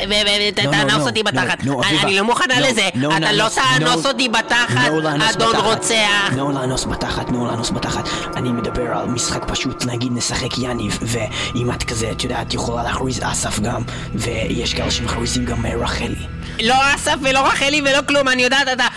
[0.54, 1.58] ותאנוס אותי בתחת.
[2.04, 2.88] אני- לא מוכנה לזה,
[3.18, 4.88] אתה לא תאנוס אותי בתחת,
[5.32, 5.56] אדון.
[5.56, 6.30] רוצח.
[6.38, 8.04] לא לאנוס בתחת, לא לאנוס בתחת.
[8.36, 13.20] אני מדבר על משחק פשוט, נגיד נשחק יניב, ואם את כזה, את יודעת, יכולה להכריז
[13.24, 13.82] אסף גם,
[14.16, 16.16] ויש כאלה שמכריזים גם אה, רחלי.
[16.64, 18.88] לא אסף ולא רחלי ולא כלום, אני יודעת, אתה,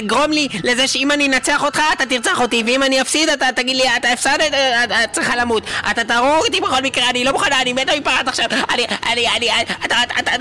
[0.00, 3.76] תגרום לי לזה שאם אני אנצח אותך, אתה תרצח אותי, ואם אני אפסיד, אתה תגיד
[3.76, 5.62] לי, אתה הפסדת, אה, את את צריכה למות.
[5.90, 8.44] אתה תהרוג אותי בכל מקרה, אני לא מוכנה, אני מתה מפחד עכשיו.
[8.70, 9.48] אני, אני, אני,
[9.84, 9.96] אתה,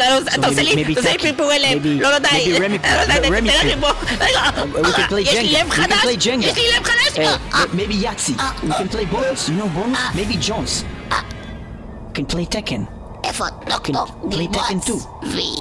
[0.10, 1.86] לא- עושה לי, אתה עושה לי פרפורי לב.
[1.86, 2.60] לא, לא, די.
[2.60, 2.68] לא,
[5.12, 5.54] לא, יש לי.
[5.54, 6.06] לב חדש.
[6.06, 7.20] יש לי לב חדש.
[7.20, 8.42] אה, maybe Yahtzee.
[8.64, 9.50] We can play bonus.
[9.50, 10.16] You know bonus?
[10.16, 10.84] Maybe Jones.
[12.14, 12.82] Can play Tekken.
[13.24, 14.80] איפה דוקטור play Tekken גלבוע 2.
[14.80, 15.56] צבי?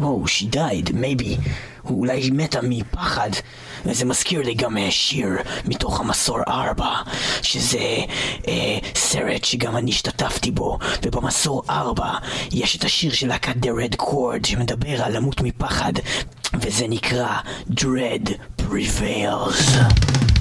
[0.00, 1.40] Oh, she died, maybe.
[1.84, 3.30] אולי היא מתה מפחד.
[3.86, 5.30] וזה מזכיר לי גם אה, שיר
[5.64, 6.86] מתוך המסור 4,
[7.42, 7.78] שזה
[8.48, 12.12] אה, סרט שגם אני השתתפתי בו, ובמסור 4
[12.52, 15.92] יש את השיר של להקת The Red Chord שמדבר על למות מפחד,
[16.60, 17.38] וזה נקרא
[17.70, 18.30] Dread
[18.60, 20.33] Prevails.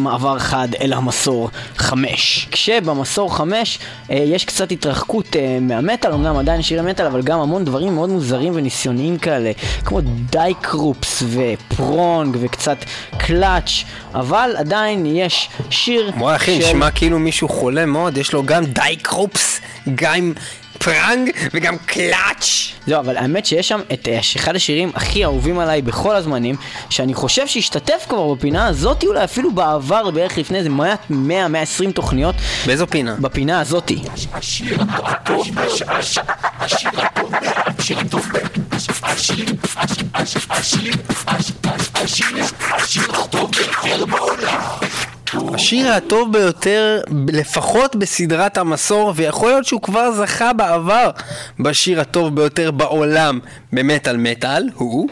[0.00, 2.48] במעבר חד אל המסור 5.
[2.50, 3.78] כשבמסור 5
[4.10, 8.10] אה, יש קצת התרחקות אה, מהמטאל, אמנם עדיין שירי מטאל, אבל גם המון דברים מאוד
[8.10, 9.52] מוזרים וניסיוניים כאלה,
[9.84, 12.76] כמו Die Krupps ו Prong וקצת
[13.18, 13.70] קלאץ',
[14.14, 18.64] אבל עדיין יש שיר וואי אחי, של- נשמע כאילו מישהו חולה מאוד, יש לו גם
[18.64, 19.60] Die Krupps,
[19.94, 20.32] גם
[20.78, 22.72] Prong וגם קלאץ'.
[22.86, 26.56] לא, אבל האמת שיש שם את אה, אחד השירים הכי אהובים עליי בכל הזמנים,
[26.90, 30.70] שאני חושב שהשתתף כבר בפינה הזאתי, אולי אפילו בעבר, בערך לפני איזה
[31.10, 32.34] 100-120 תוכניות,
[32.66, 33.14] באיזו פינה?
[33.20, 34.02] בפינה הזאתי.
[34.24, 34.76] השיר
[35.08, 35.48] הטוב
[46.32, 51.10] ביותר, לפחות בסדרת המסור, ויכול להיות שהוא כבר זכה בעבר
[51.60, 53.38] בשיר הטוב ביותר בעולם
[53.72, 55.08] במטאל מטאל, הוא...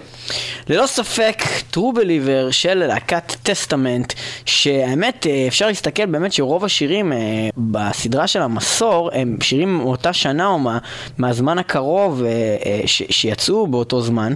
[0.68, 4.12] ללא ספק, True Believer של להקת Testament,
[4.44, 7.18] שהאמת אה, אפשר להסתכל באמת שרוב השירים אה,
[7.56, 10.78] בסדרה של המסור הם שירים מאותה שנה או מה,
[11.18, 14.32] מהזמן הקרוב אה, שיצאו באותו זמן,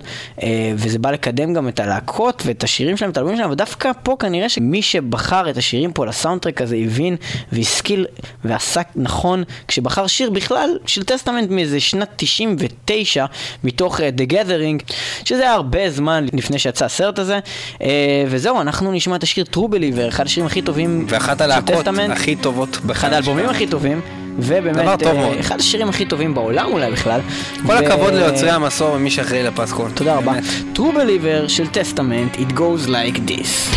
[0.75, 4.49] וזה בא לקדם גם את הלהקות ואת השירים שלהם, את האלבומים שלהם, ודווקא פה כנראה
[4.49, 7.17] שמי שבחר את השירים פה לסאונדטרק הזה הבין
[7.53, 8.07] והשכיל
[8.45, 13.27] ועשה נכון כשבחר שיר בכלל של Testament מאיזה שנת 99
[13.65, 14.93] מתוך אה, The Gathering,
[15.25, 17.39] שזה היה הרבה זמן לפני שיצא הסרט הזה,
[17.83, 17.89] אה,
[18.29, 22.79] וזהו, אנחנו נשמע את השיר True Believer, אחד השירים הכי טובים ואחת הלהקות הכי טובות
[22.91, 23.49] אחד האלבומים.
[23.49, 24.01] הכי טובים,
[24.39, 25.37] ובאמת, אה, מאוד.
[25.41, 27.21] אחד השירים הכי טובים בעולם אולי בכלל.
[27.67, 29.91] כל ו- הכבוד ליוצרי המסור ומי שאחראי לפסקול.
[29.95, 30.33] תודה רבה.
[30.75, 33.75] True Believer של טסטמנט, It goes like this.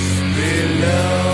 [0.00, 1.29] just below.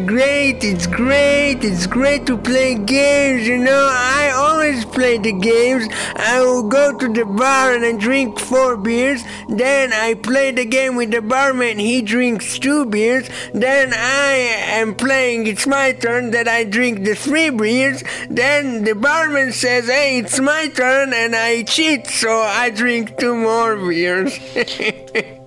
[0.00, 3.88] Great, it's great, it's great to play games, you know.
[3.90, 5.86] I always play the games.
[6.16, 9.22] I will go to the bar and I drink four beers.
[9.48, 13.28] Then I play the game with the barman, he drinks two beers.
[13.54, 14.32] Then I
[14.80, 18.02] am playing, it's my turn, that I drink the three beers.
[18.30, 23.34] Then the barman says, hey, it's my turn, and I cheat, so I drink two
[23.34, 24.38] more beers.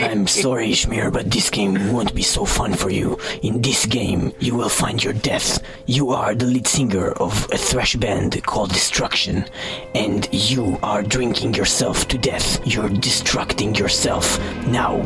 [0.00, 3.18] I'm sorry, Schmier, but this game won't be so fun for you.
[3.42, 5.62] In this game, you will find your death.
[5.86, 9.44] You are the lead singer of a thrash band called Destruction,
[9.94, 12.64] and you are drinking yourself to death.
[12.66, 14.38] You're destructing yourself.
[14.66, 14.96] Now,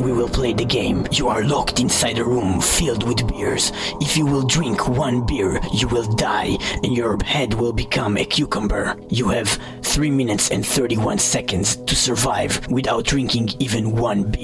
[0.00, 1.06] we will play the game.
[1.12, 3.72] You are locked inside a room filled with beers.
[4.00, 8.24] If you will drink one beer, you will die, and your head will become a
[8.24, 8.96] cucumber.
[9.10, 14.37] You have 3 minutes and 31 seconds to survive without drinking even one beer.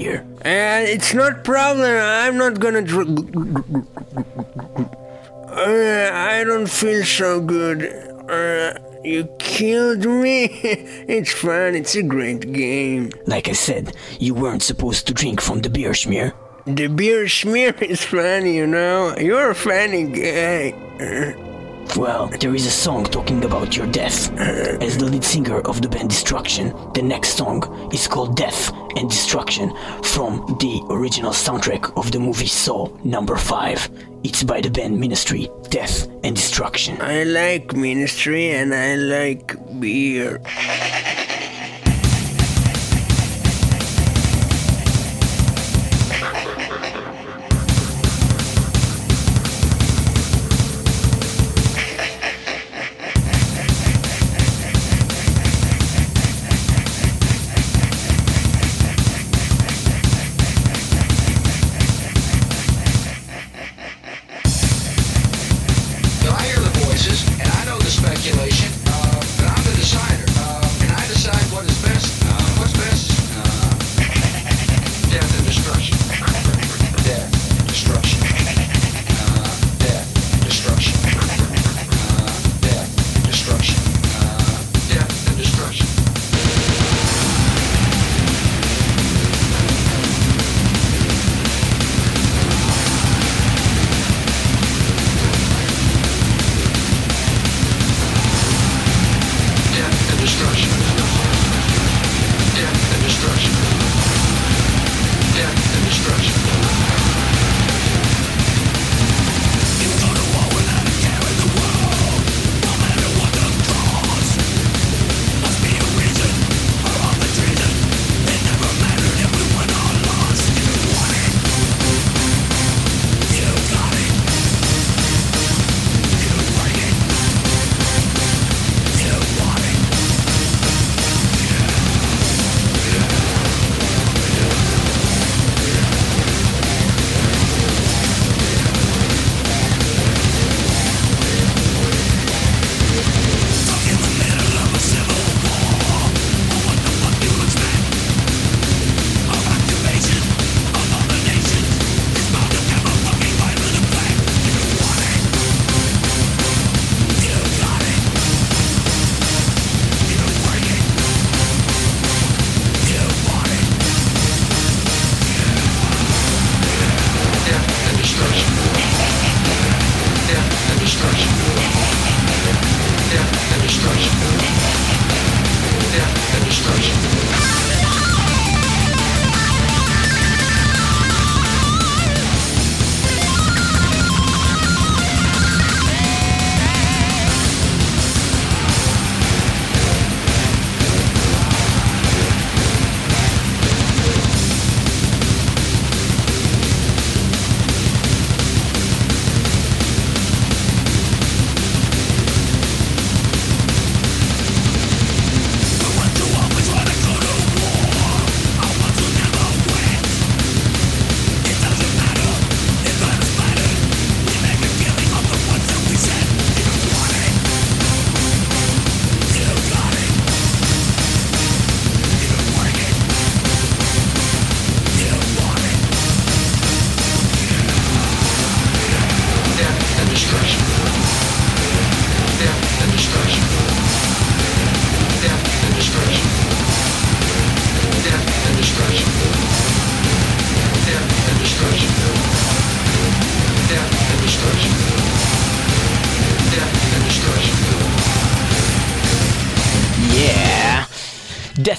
[0.45, 1.87] Uh, it's not problem.
[1.87, 3.21] I'm not gonna drink.
[5.47, 7.85] Uh, I don't feel so good.
[8.29, 8.75] Uh,
[9.05, 10.45] you killed me.
[11.07, 11.77] it's fun.
[11.77, 13.13] It's a great game.
[13.27, 16.33] Like I said, you weren't supposed to drink from the beer, Schmier.
[16.67, 19.15] The beer smear is funny, you know.
[19.17, 20.73] You're a funny guy.
[21.91, 24.33] Uh, Well, there is a song talking about your death.
[24.83, 27.63] As the lead singer of the band Destruction, the next song
[27.93, 29.71] is called Death and Destruction
[30.03, 33.89] from the original soundtrack of the movie Saw number 5.
[34.25, 37.01] It's by the band Ministry, Death and Destruction.
[37.01, 40.41] I like ministry and I like beer.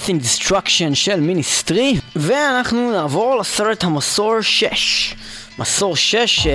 [0.06, 5.14] Death in Destruction של מיניסטרי, ואנחנו נעבור לסרט המסור 6.
[5.58, 6.52] מסור 6, אה,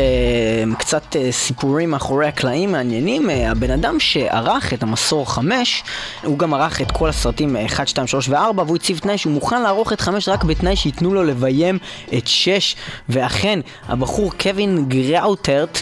[0.77, 3.29] קצת אה, סיפורים מאחורי הקלעים מעניינים.
[3.29, 5.83] אה, הבן אדם שערך את המסור 5,
[6.23, 9.33] הוא גם ערך את כל הסרטים אה, 1, 2, 3 ו-4, והוא הציב תנאי שהוא
[9.33, 11.77] מוכן לערוך את 5 רק בתנאי שייתנו לו לביים
[12.17, 12.75] את 6,
[13.09, 15.81] ואכן, הבחור קווין גראוטרט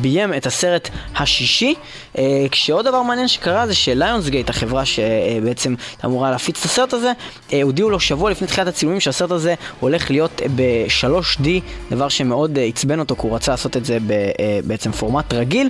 [0.00, 1.74] ביים את הסרט השישי,
[2.50, 5.74] כשעוד דבר מעניין שקרה זה שליונסגייט, החברה שבעצם
[6.04, 7.12] אמורה להפיץ את הסרט הזה,
[7.62, 11.48] הודיעו לו שבוע לפני תחילת הצילומים שהסרט הזה הולך להיות ב-3D,
[11.90, 14.30] דבר שמאוד אה, עצבן אותו, כי הוא רצה לעשות את זה ב- אה,
[14.64, 15.68] בעצם פורמט רגיל.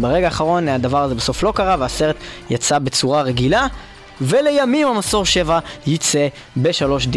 [0.00, 2.16] ברגע האחרון הדבר הזה בסוף לא קרה, והסרט
[2.50, 3.66] יצא בצורה רגילה.
[4.20, 7.16] ולימים המסור 7 יצא ב-3D,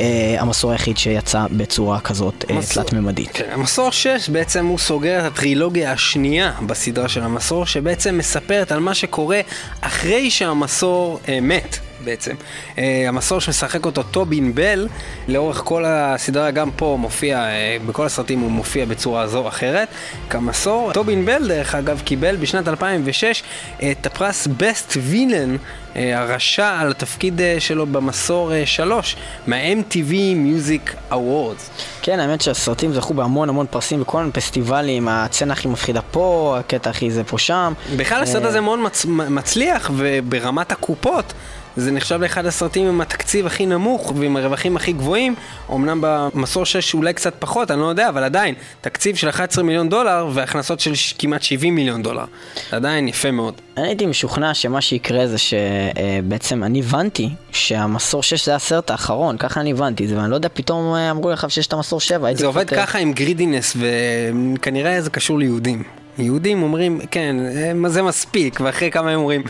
[0.00, 0.04] אה,
[0.38, 3.30] המסור היחיד שיצא בצורה כזאת אה, מסור- תלת-ממדית.
[3.32, 8.80] כן, המסור 6 בעצם הוא סוגר את הטרילוגיה השנייה בסדרה של המסור, שבעצם מספרת על
[8.80, 9.40] מה שקורה
[9.80, 11.78] אחרי שהמסור אה, מת.
[12.06, 12.34] בעצם.
[12.78, 14.88] אה, המסור שמשחק אותו טובין בל,
[15.28, 19.88] לאורך כל הסדרה, גם פה מופיע, אה, בכל הסרטים הוא מופיע בצורה זו או אחרת,
[20.30, 20.92] כמסור.
[20.92, 23.42] טובין בל, דרך אגב, קיבל בשנת 2006
[23.90, 25.58] את הפרס Best Villain,
[25.96, 30.12] אה, הרשע על התפקיד אה, שלו במסור 3, מה-MTV
[30.46, 31.82] Music Awards.
[32.02, 36.90] כן, האמת שהסרטים זכו בהמון המון פרסים בכל מיני פסטיבלים, הצצנה הכי מפחידה פה, הקטע
[36.90, 37.72] הכי זה פה שם.
[37.96, 39.04] בכלל הסרט הזה מאוד מצ...
[39.08, 41.32] מצליח, וברמת הקופות
[41.76, 45.34] זה נחשב לאחד הסרטים עם התקציב הכי נמוך ועם הרווחים הכי גבוהים.
[45.72, 49.88] אמנם במסור 6 אולי קצת פחות, אני לא יודע, אבל עדיין, תקציב של 11 מיליון
[49.88, 52.24] דולר והכנסות של כמעט 70 מיליון דולר.
[52.72, 53.54] עדיין יפה מאוד.
[53.76, 59.60] אני הייתי משוכנע שמה שיקרה זה שבעצם אני הבנתי שהמסור 6 זה הסרט האחרון, ככה
[59.60, 62.26] אני הבנתי את זה, ואני לא יודע, פתאום אה, אמרו לך שיש את המסור 7.
[62.26, 65.82] הייתי זה עובד אה, ככה עם גרידינס, וכנראה זה קשור ליהודים.
[66.18, 67.36] יהודים אומרים, כן,
[67.84, 69.42] אה, זה מספיק, ואחרי כמה הם אומרים,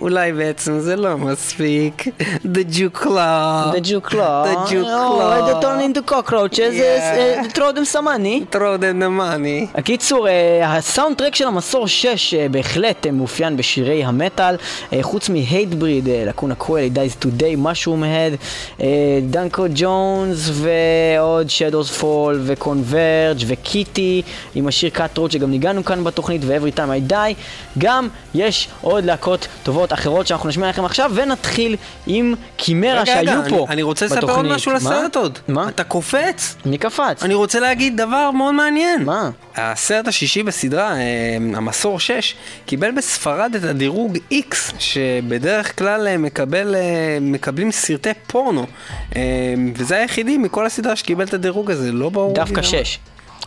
[0.00, 2.04] אולי בעצם זה לא מספיק.
[2.44, 3.72] The Jew Claw.
[3.74, 5.46] The Jew Claw, The Jew oh, Claw.
[5.48, 7.42] they turn into cockroaches, Yeah.
[7.44, 8.36] uh, throw them some money.
[8.52, 9.66] throw them the money.
[9.78, 14.56] הקיצור, אה, הסאונד טרק של המסור 6 אה, בהחלט אה, מאופיין בשירי המטאל,
[14.92, 18.82] אה, חוץ אה, לקונה קואלי, Dies Today, Mushroom Head,
[19.30, 24.22] דנקו ג'ונס ועוד Shadows Fall ו-Converge וקיטי
[24.54, 27.34] עם השיר קאטרוט שגם ניגענו כאן בתוכנית ו-Every Time I Die.
[27.78, 31.76] גם יש עוד להקות טובות יצירות אחרות שאנחנו נשמיע לכם עכשיו, ונתחיל
[32.06, 35.38] עם קימרה רגע, שהיו רגע, פה אני, אני רוצה לספר עוד משהו לסרט עוד.
[35.48, 35.68] מה?
[35.68, 36.56] אתה קופץ?
[36.66, 37.22] מי קפץ?
[37.22, 39.04] אני רוצה להגיד דבר מאוד מעניין.
[39.04, 39.30] מה?
[39.56, 42.34] הסרט השישי בסדרה, אה, המסור 6,
[42.66, 48.66] קיבל בספרד את הדירוג X, שבדרך כלל אה, מקבל, אה, מקבלים סרטי פורנו.
[49.74, 52.34] וזה היחידי מכל הסדרה שקיבל את הדירוג הזה, לא ברור.
[52.34, 52.98] דווקא 6.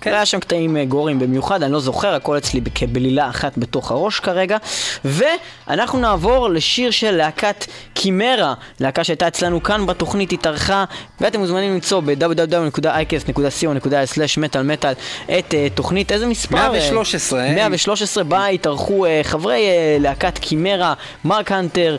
[0.01, 0.13] כן.
[0.13, 4.19] היה שם קטעים אה, גורים במיוחד, אני לא זוכר, הכל אצלי כבלילה אחת בתוך הראש
[4.19, 4.57] כרגע.
[5.05, 10.85] ואנחנו נעבור לשיר של להקת קימרה, להקה שהייתה אצלנו כאן בתוכנית, התארחה,
[11.21, 14.93] ואתם מוזמנים למצוא ב-www.icast.co.il/מטאל
[15.39, 16.57] את אה, תוכנית, איזה מספר?
[16.57, 17.55] אה, 113, אה?
[17.55, 20.93] 113 בה התארחו אה, חברי אה, להקת קימרה,
[21.25, 21.97] מרק הנטר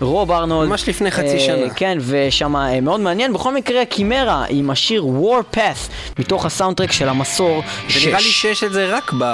[0.00, 0.68] ורוב ארנולד.
[0.68, 1.70] ממש לפני חצי אה, שנה.
[1.74, 3.32] כן, ושם אה, מאוד מעניין.
[3.32, 7.62] בכל מקרה, קימרה עם השיר War Path, מתוך הסאונדטרק של המסור
[7.96, 8.42] ונראה לי 6.
[8.42, 9.24] שיש את זה רק, ב...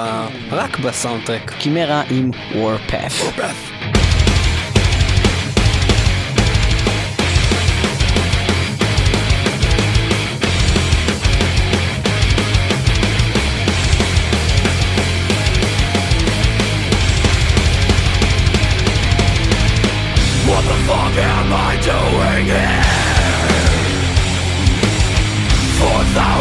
[0.51, 1.53] רק בסאונדטרק.
[1.59, 4.02] קימרה עם War Path.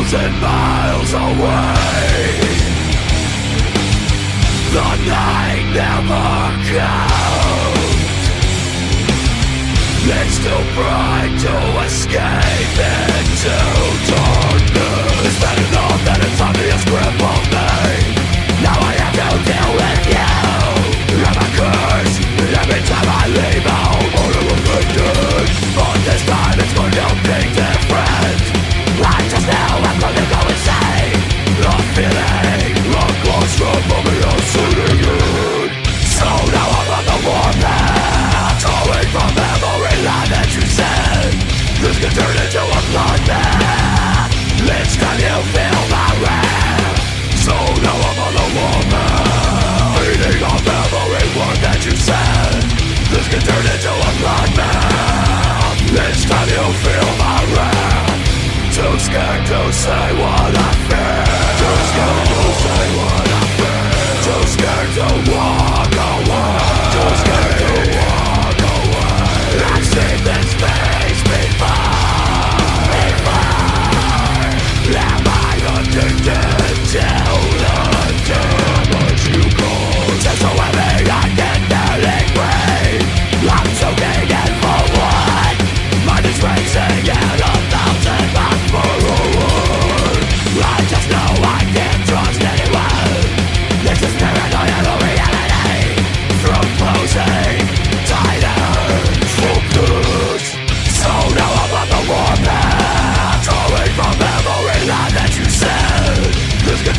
[0.02, 2.40] Thousand miles away.
[4.72, 6.28] The night never
[6.70, 7.72] comes.
[10.04, 11.54] It's too bright to
[11.86, 12.78] escape
[13.38, 13.54] into
[14.10, 14.91] darkness.
[53.32, 55.72] can turn into a nightmare
[56.04, 58.20] Each time you feel my wrath
[58.76, 61.24] Too scared to say what I feel
[61.60, 63.88] Too scared to say what I feel
[64.26, 66.60] Too scared to walk away
[66.92, 69.16] Too scared to walk away
[69.64, 71.11] I've seen this pain.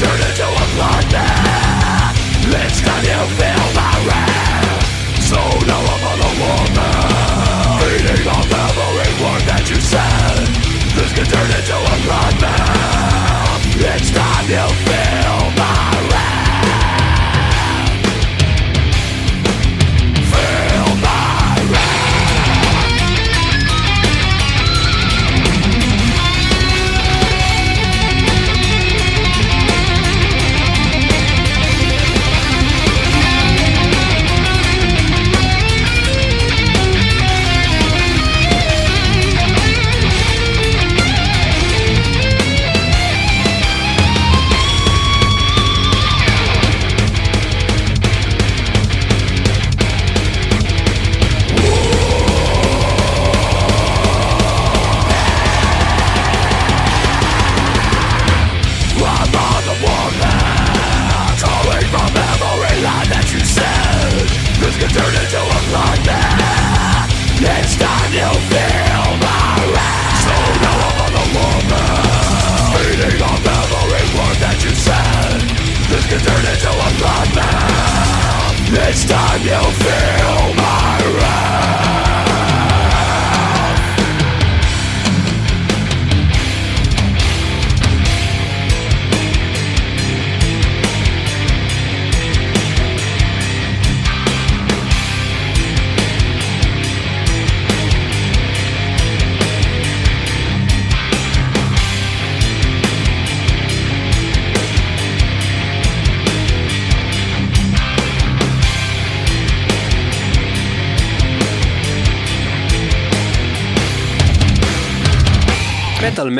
[0.04, 2.16] turn into a bloodbath
[2.62, 4.84] It's time you feel the wrath
[5.30, 5.40] So
[5.70, 6.94] now I'm on a woman
[7.80, 10.44] Feeding off every word that you said
[10.96, 15.23] This can turn into a bloodbath It's time you feel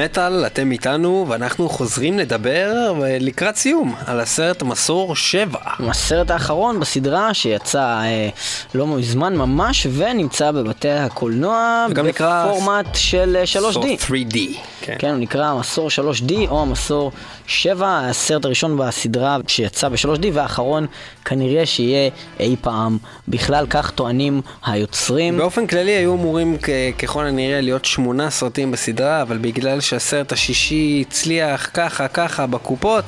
[0.04, 5.60] מטאל, אתם איתנו, ואנחנו חוזרים לדבר אה, לקראת סיום על הסרט מסור 7.
[5.80, 8.30] הסרט האחרון בסדרה שיצא אה,
[8.76, 13.86] לא מזמן ממש ונמצא בבתי הקולנוע נקרא בפורמט של אה, 3D.
[14.08, 14.38] 3D.
[14.82, 14.96] כן.
[15.00, 17.12] כן, הוא נקרא המסור 3D או המסור
[17.48, 20.88] 7, הסרט הראשון בסדרה שיצא ב-3D והאחרון
[21.26, 22.98] כנראה שיהיה אי פעם.
[23.28, 25.38] בכלל כך טוענים היוצרים.
[25.38, 26.58] באופן כללי היו אמורים
[27.00, 33.06] ככל הנראה להיות שמונה סרטים בסדרה, אבל בגלל שהסרט השישי הצליח ככה ככה בקופות,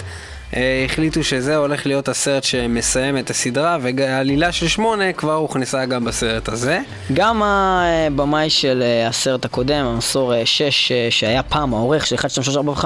[0.56, 6.06] אה, החליטו שזה הולך להיות הסרט שמסיים את הסדרה, והעלילה של שמונה כבר הוכנסה גם
[6.06, 6.80] בסרט הזה.
[7.14, 12.58] גם הבמאי של אה, הסרט הקודם, המסור 6, שהיה פעם העורך של 1, 2, 3,
[12.58, 12.86] 4 ו-5,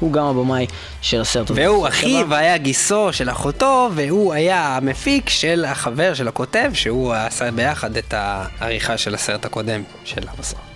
[0.00, 0.66] הוא גם הבמאי
[1.02, 1.62] של הסרט הזה.
[1.62, 1.88] והוא?
[1.88, 7.96] אחיו היה גיסו של אחותו, והוא היה המפיק של החבר של הכותב, שהוא עשה ביחד
[7.96, 10.73] את העריכה של הסרט הקודם של המסור.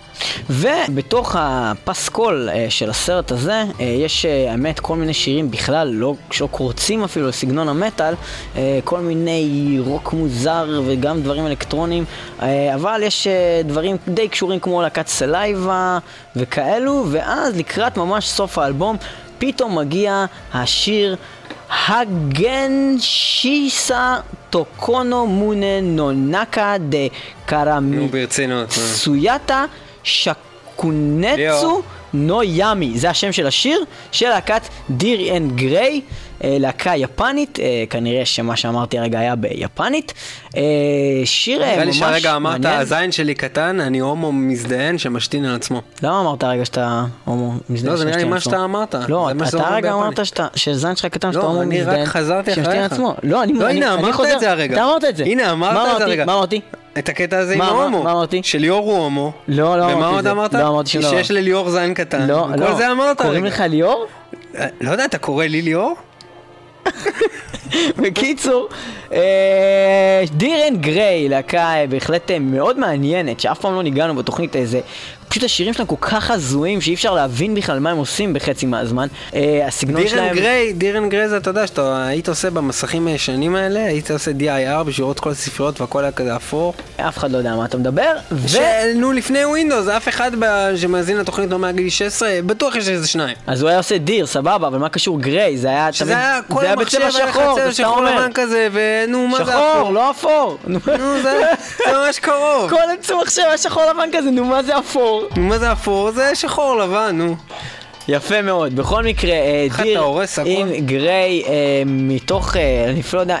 [0.49, 6.15] ובתוך הפסקול אה, של הסרט הזה, אה, יש אה, האמת כל מיני שירים בכלל לא,
[6.31, 8.13] שלא קורצים אפילו לסגנון המטאל,
[8.83, 12.05] כל מיני רוק מוזר וגם דברים אלקטרוניים,
[12.73, 13.27] אבל יש
[13.65, 15.97] דברים די קשורים כמו להקת Saliva
[16.35, 18.97] וכאלו, ואז לקראת ממש סוף האלבום,
[19.39, 21.15] פתאום מגיע השיר
[21.87, 23.35] 激しさ
[24.49, 27.07] と この胸の中で
[27.45, 27.97] קרמי.
[28.69, 29.65] סויאטה
[30.03, 31.81] שקונצו.
[32.13, 36.01] נו ימי, זה השם של השיר של להקת דיר אנד גריי,
[36.43, 40.13] להקה יפנית, אה, כנראה שמה שאמרתי הרגע היה ביפנית.
[40.57, 40.61] אה,
[41.25, 42.81] שיר אה, נראה לי ממש שהרגע אמרת, מעניין.
[42.81, 45.81] הזין שלי קטן, אני הומו מזדיין שמשתין על עצמו.
[46.03, 47.91] למה אמרת הרגע שאתה הומו מזדיין?
[47.91, 48.51] לא, זה נראה לי שמשתין מה עצמו?
[48.51, 48.95] שאתה אמרת.
[49.09, 49.93] לא, אתה הרגע.
[49.93, 50.19] אמרת
[50.55, 52.05] שזין שלך קטן שאתה לא, הומו אני רק מזדיין.
[52.05, 52.91] חזרתי שמשתין אחריך.
[52.93, 53.15] עצמו.
[53.23, 54.19] לא, לא, הנה, אמרת.
[54.33, 54.75] את זה הרגע.
[54.75, 55.23] אתה אמרת את זה.
[55.23, 56.03] הנה, אמרת את זה?
[56.03, 56.25] הרגע.
[56.25, 56.61] מה אמרתי?
[56.99, 58.03] את הקטע הזה עם ההומו.
[58.03, 58.41] מה אמרתי?
[58.43, 59.31] שליאור הוא הומו.
[59.47, 60.31] לא, לא אמרתי ומה את עוד זה.
[60.31, 60.53] אמרת?
[60.53, 61.09] לא אמרתי דבר.
[61.09, 62.27] שיש לליאור זין קטן.
[62.27, 62.75] לא, כל לא.
[62.75, 63.45] זה אמרת קוראים.
[63.45, 64.05] לך ליאור?
[64.55, 65.95] אה, לא יודע, אתה קורא לי ליאור?
[68.03, 68.69] בקיצור,
[69.13, 74.81] אה, דירן גריי, להקה אה, בהחלט אה, מאוד מעניינת, שאף פעם לא ניגענו בתוכנית איזה...
[75.29, 79.07] פשוט השירים שלהם כל כך הזויים שאי אפשר להבין בכלל מה הם עושים בחצי מהזמן.
[79.35, 80.35] אה, הסגנון דירן שלהם...
[80.35, 84.83] גריי, דירן גריי זה אתה יודע שאתה היית עושה במסכים הישנים האלה, היית עושה DIR
[84.83, 86.73] בשביל לראות כל הספריות והכל היה כזה אפור.
[86.97, 88.11] אף אחד לא יודע מה אתה מדבר.
[88.31, 88.49] ו...
[88.49, 88.57] ש...
[88.95, 90.75] נו, לפני ווינדוס, אף אחד ב...
[90.75, 93.35] שמאזין לתוכנית לא מהגיל 16, בטוח יש איזה שניים.
[93.47, 95.57] אז הוא היה עושה דיר, סבבה, אבל מה קשור גריי?
[95.57, 96.17] זה היה שזה תמיד...
[96.17, 98.01] היה כל זה המחשב היה שחור, זה שחור.
[98.01, 99.91] לבן כזה, ונו, מה זה שחור, אפור?
[99.91, 100.57] לא אפור.
[100.67, 100.79] נו,
[101.23, 101.41] זה
[101.77, 102.69] זה ממש קרוב.
[102.75, 105.18] כל אמצע מחשב היה שחור לבן כזה, נו מה זה אפור?
[105.27, 105.43] אפור?
[105.43, 106.11] מה זה אפור?
[106.11, 107.35] זה שחור לבן, נו.
[108.07, 108.75] יפה מאוד.
[108.75, 110.03] בכל מקרה, אה, דיר
[110.45, 113.37] עם גריי, אה, מתוך, אה, אני אפילו לא יודע,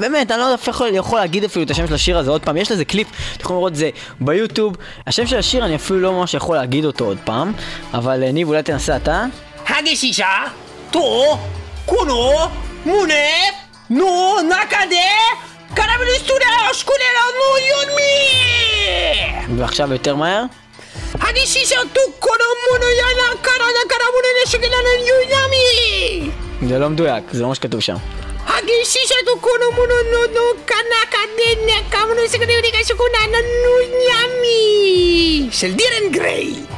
[0.00, 2.56] באמת, אני לא אפילו יכול להגיד אפילו את השם של השיר הזה עוד פעם.
[2.56, 3.90] יש לזה קליפ, אתם יכולים לראות את זה
[4.20, 4.76] ביוטיוב.
[5.06, 7.52] השם של השיר, אני אפילו לא ממש יכול להגיד אותו עוד פעם,
[7.94, 9.24] אבל ניב, אולי תנסה אתה.
[9.68, 10.44] הגשישה,
[10.90, 11.38] טו,
[11.86, 12.32] קונו,
[12.86, 13.14] מונה,
[13.90, 15.10] נו, נקדה,
[15.74, 19.58] קרבליסטוריה, שקולה לנו יונמי!
[19.58, 20.44] ועכשיו יותר מהר.
[21.18, 25.48] 話をとこのものやなからだから俺の主義なのにゆな
[26.60, 28.00] みでらんどやくずらんしかとしゃん
[28.48, 34.58] Agishisha tu kono muno no no kana kadenya kamu nusi kene uri kasih kunana nunyami.
[35.52, 36.77] Sheldiran Grey.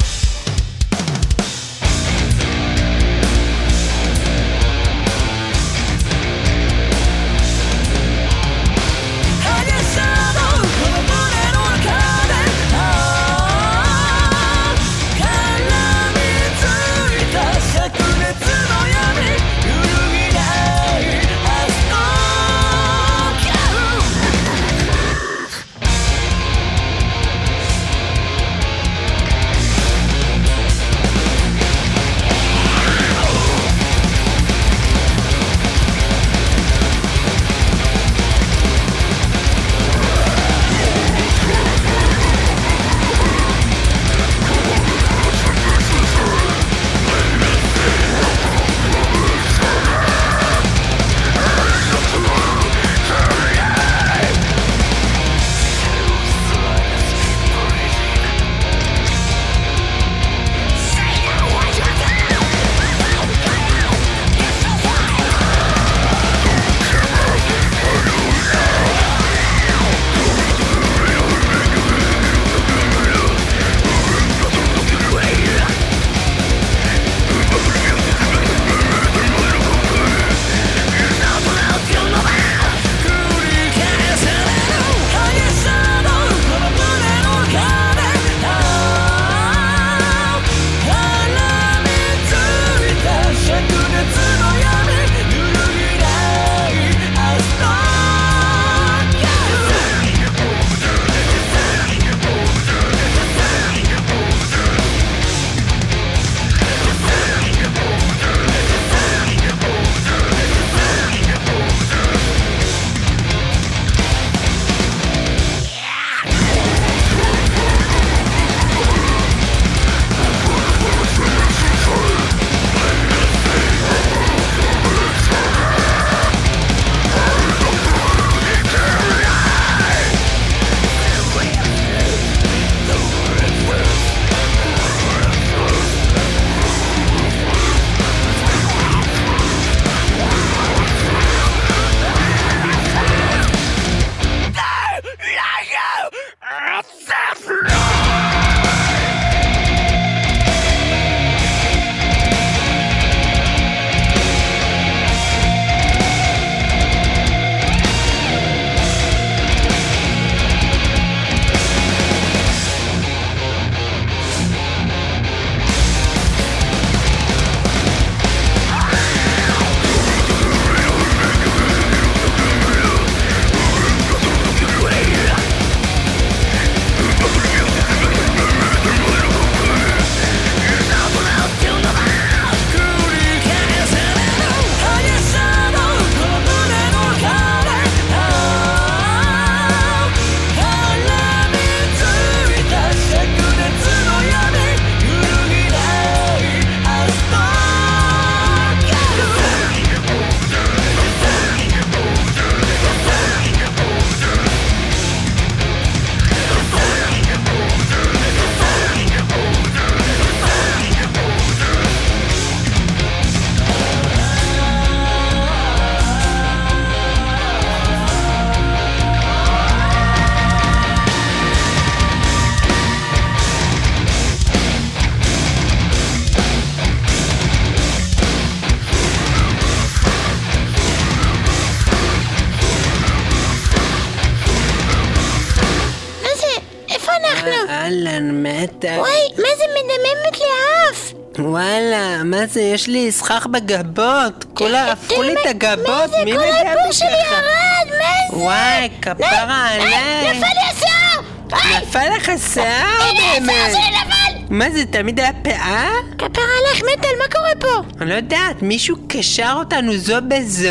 [242.80, 244.44] יש לי סכך בגבות.
[244.54, 246.16] כולה הפכו לי את מה הגבות, זה?
[246.24, 247.34] מי כל מדבר הבור שלי ככה?
[247.34, 248.36] ירד, מה זה?
[248.36, 250.38] וואי, כפרה אה, עליי.
[250.38, 251.82] נפל לי השיער!
[251.82, 253.70] נפל לך שיער הנה השיער באמת.
[253.72, 254.54] שלי נפל!
[254.54, 255.88] מה זה, תמיד היה פאה?
[256.18, 257.88] כפרה עליך, מטל, מה קורה פה?
[258.00, 260.68] אני לא יודעת, מישהו קשר אותנו זו בזו,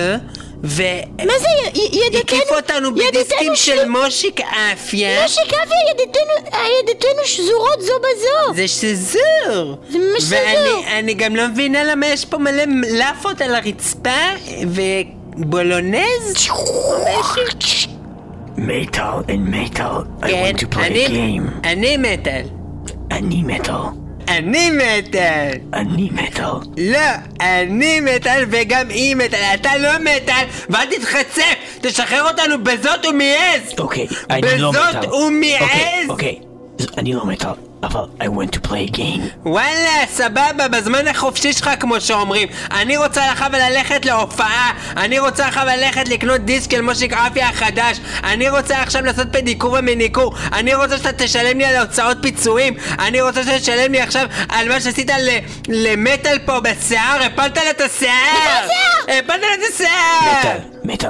[0.63, 0.83] ו...
[1.25, 2.19] מה זה, י- י- ידתנו?
[2.19, 5.25] הקיף אותנו בדיסקים של מושיק אפיה.
[5.49, 8.55] קווי, ידתנו, ידתנו שזורות זו בזו!
[8.55, 9.77] זה שזור.
[9.89, 10.39] זה ממש שזור.
[10.39, 12.63] ואני אני גם לא מבינה למה יש פה מלא
[12.97, 14.09] לאפות על הרצפה,
[14.67, 16.47] ובולונז?
[18.57, 20.23] Metal and metal.
[20.23, 21.67] I כן, want to play a אני, game.
[21.67, 22.43] אני מטאל.
[24.29, 25.51] אני מטאל!
[25.73, 26.43] אני מטאל.
[26.77, 26.99] לא,
[27.41, 31.55] אני מטאל וגם היא מטאל, אתה לא מטאל, ואל תתחצף!
[31.81, 33.73] תשחרר אותנו בזאת ומעז!
[33.79, 34.81] אוקיי, אני לא מטאל.
[34.99, 35.61] בזאת ומעז!
[35.61, 36.39] אוקיי, אוקיי.
[36.97, 37.49] אני לא מטאל,
[37.83, 39.21] אבל I went to play a game.
[39.45, 42.47] וואלה, סבבה, בזמן החופשי שלך כמו שאומרים.
[42.71, 44.71] אני רוצה לך וללכת להופעה.
[44.97, 47.99] אני רוצה לך ללכת לקנות דיסק של מושיק רפי החדש.
[48.23, 50.33] אני רוצה עכשיו לעשות פדיקור ומניקור.
[50.53, 52.73] אני רוצה שאתה תשלם לי על הוצאות פיצויים.
[52.99, 55.11] אני רוצה שתשלם לי עכשיו על מה שעשית
[55.67, 57.23] למטאל פה בשיער.
[57.23, 58.67] הפלת לה את השיער!
[59.07, 60.39] הפלת לה את השיער!
[60.39, 61.09] מטאל, מטאל.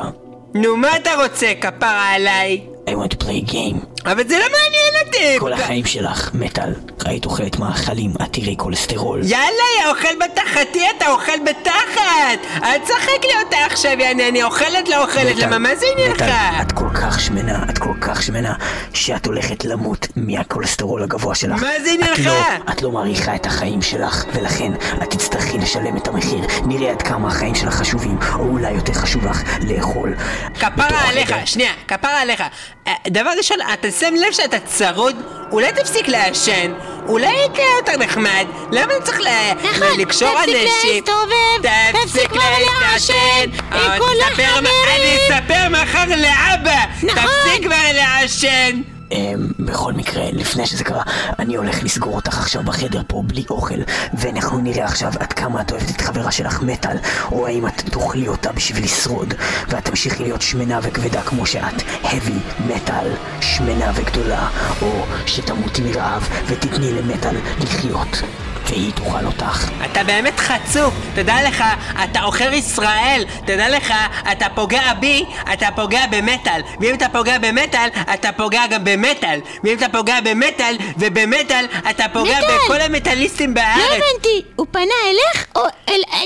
[0.54, 2.62] נו, מה אתה רוצה, כפרה עליי?
[2.88, 3.99] I want to play a game.
[4.06, 5.40] אבל זה לא מעניין אותי!
[5.40, 6.74] כל החיים שלך, מטאל.
[7.06, 9.22] היית אוכלת מאכלים עתירי כולסטרול.
[9.24, 12.64] יאללה, יא אוכל בתחתי, אתה אוכל בתחת!
[12.64, 16.16] אל תשחק לי אותה עכשיו, יעני, אני אוכלת לא אוכלת, למה מה זה עניינך?
[16.16, 18.54] מטאל, את כל כך שמנה, את כל כך שמנה,
[18.94, 21.64] שאת הולכת למות מהכולסטרול הגבוה שלך.
[21.64, 22.20] מה זה עניינך?
[22.20, 24.72] את לא, את לא מעריכה את החיים שלך, ולכן
[25.04, 26.40] את תצטרכי לשלם את המחיר.
[26.66, 30.16] נראה עד כמה החיים שלך חשובים, או אולי יותר חשוב לך לאכול.
[30.56, 31.34] כפרה עליך.
[31.46, 32.44] שנייה, כפרה עליך.
[32.88, 35.16] אה, דבר ראשון, אתה שם לב שאתה צרוד?
[35.52, 36.72] אולי תפסיק לעשן?
[37.08, 38.46] אולי תהיה יותר נחמד?
[38.72, 39.20] למה אתה צריך
[39.64, 41.04] נכון, לקשור תפסיק אנשים?
[41.06, 41.70] להסתובב,
[42.04, 42.42] תפסיק כבר
[42.82, 44.66] לעשן, אה, עם כל החברים.
[44.96, 46.80] אני אספר מחר לאבא!
[47.04, 47.24] נכון.
[47.24, 48.82] תפסיק כבר לעשן!
[49.12, 51.04] אמ, בכל מקרה, לפני שזה קרה,
[51.40, 53.80] אני הולך לסגור אותך עכשיו בחדר פה בלי אוכל,
[54.14, 56.98] ואנחנו נראה עכשיו עד כמה את אוהבת את חברה שלך מטאל,
[57.32, 59.34] או האם את תאכלי אותה בשביל לשרוד,
[59.68, 64.50] ואת תמשיכי להיות שמנה וכבדה כמו שאת, heavy מטאל, שמנה וגדולה,
[64.82, 68.22] או שתמותי מרעב ותתני למטאל לחיות,
[68.68, 69.70] והיא תאכל אותך.
[69.86, 71.64] אתה באמת חצוף, תדע לך,
[72.04, 73.94] אתה עוכר ישראל, תדע לך,
[74.32, 79.78] אתה פוגע בי, אתה פוגע במטאל, ואם אתה פוגע במטאל, אתה פוגע גם במטאל, ואם
[79.78, 82.58] אתה פוגע במטאל ובמטאל, אתה פוגע מטאל!
[82.66, 83.80] בכל המטאליסטים לא בארץ.
[83.92, 86.26] הבנתי, הוא פנה אליך או אל אני?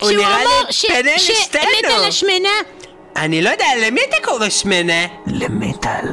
[0.00, 1.64] הוא כשהוא נראה לי אמר ש- פנה לשתינו.
[1.82, 2.48] שמת על השמנה?
[3.16, 5.06] אני לא יודע, למי אתה קורא שמנה?
[5.26, 6.08] למטאל.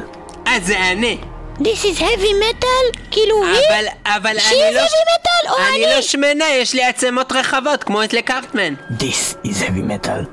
[0.46, 1.18] אה, זה אני.
[1.58, 2.98] This is heavy metal?
[3.10, 3.60] כאילו היא?
[3.68, 4.80] אבל, אבל אני לא...
[4.80, 5.94] heavy metal או אני אני?
[5.94, 8.74] לא שמנה, יש לי עצמות רחבות, כמו את לקרטמן.
[8.98, 10.24] This is heavy metal.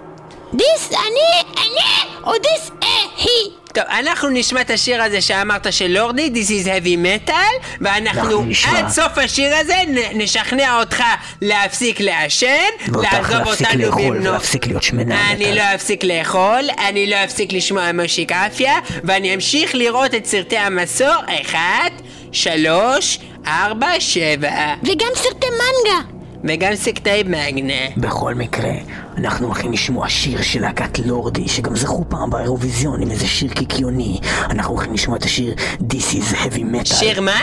[0.55, 1.41] This אני?
[1.57, 2.11] אני?
[2.23, 2.87] או this אה,
[3.17, 3.51] היא?
[3.79, 6.97] טוב, אנחנו נשמע את השיר הזה שאמרת של לורדי, This is heavy
[7.29, 8.43] metal, ואנחנו.
[8.67, 11.03] עד סוף השיר הזה נ- נשכנע אותך
[11.41, 12.47] להפסיק לעשן,
[12.87, 14.29] לעזוב להפסיק אותנו לאכול במנוע.
[14.31, 15.31] ולהפסיק להיות שמנה.
[15.31, 15.55] אני.
[15.55, 18.73] לא אפסיק לאכול, אני לא אפסיק לשמוע מושיק אפיה,
[19.03, 21.91] ואני אמשיך לראות את סרטי המסור, אחת,
[22.31, 24.49] שלוש, ארבע, שבע,
[24.83, 26.18] וגם סרטי מנגה.
[26.43, 27.73] וגם סקטי מגנה.
[27.97, 28.71] בכל מקרה,
[29.17, 34.19] אנחנו הולכים לשמוע שיר של להקת לורדי, שגם זכו פעם באירוויזיון עם איזה שיר קיקיוני.
[34.49, 36.95] אנחנו הולכים לשמוע את השיר This is Heavy Metal.
[36.95, 37.39] שיר מה?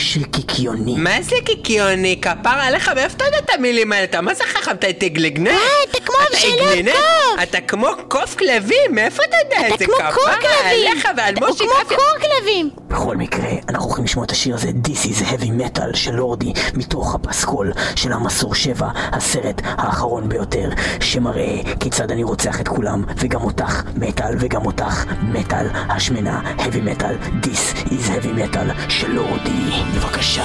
[0.00, 0.94] שיר קיקיוני.
[0.98, 2.20] מה זה קיקיוני?
[2.22, 4.04] כפר עליך, מאיפה אתה יודע את המילים האלה?
[4.04, 4.70] אתה מה זה חכם?
[4.70, 5.48] אתה תגלגנט?
[5.48, 5.56] אה,
[5.90, 6.68] אתה כמו אבשלום?
[6.92, 7.42] קוף.
[7.42, 9.84] אתה כמו קוף כלבים, מאיפה אתה יודע את אתה זה?
[9.84, 10.88] כמו קור כפרה כלבים.
[10.90, 11.96] עליך ועל אתה מושיק כמו אפיה.
[11.96, 12.70] קור כלבים.
[12.88, 17.14] בכל מקרה, אנחנו הולכים לשמוע את השיר הזה This is Heavy Metal של לורדי, מתוך
[17.14, 20.68] הפסקול של המסור 7, הסרט האחרון ביותר,
[21.00, 27.44] שמראה כיצד אני רוצח את כולם, וגם אותך, מטאל, וגם אותך, מטאל, השמנה, Heavy Metal,
[27.46, 29.87] This is Heavy Metal של לורדי.
[29.94, 30.44] בבקשה.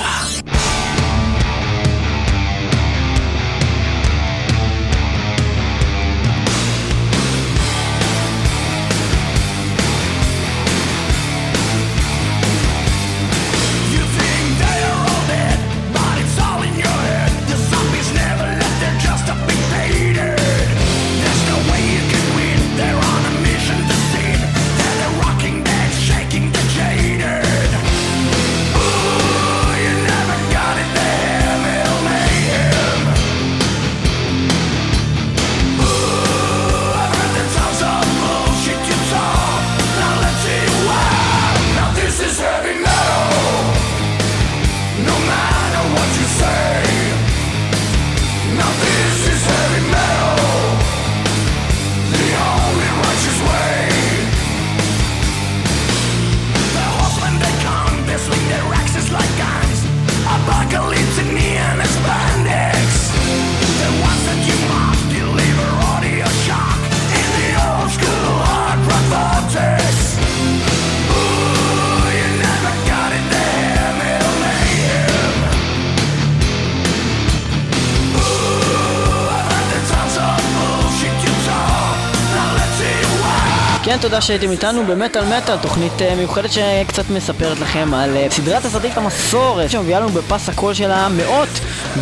[84.13, 88.97] תודה שהייתם איתנו במטאל מטאל, תוכנית אה, מיוחדת שקצת מספרת לכם על אה, סדרת הסרטית
[88.97, 91.49] המסורת, שמביאה לנו בפס הקול שלה מאות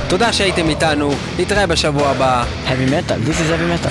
[0.09, 2.45] תודה שהייתם איתנו, נתראה בשבוע הבא.
[2.67, 3.91] heavy metal, this is heavy metal.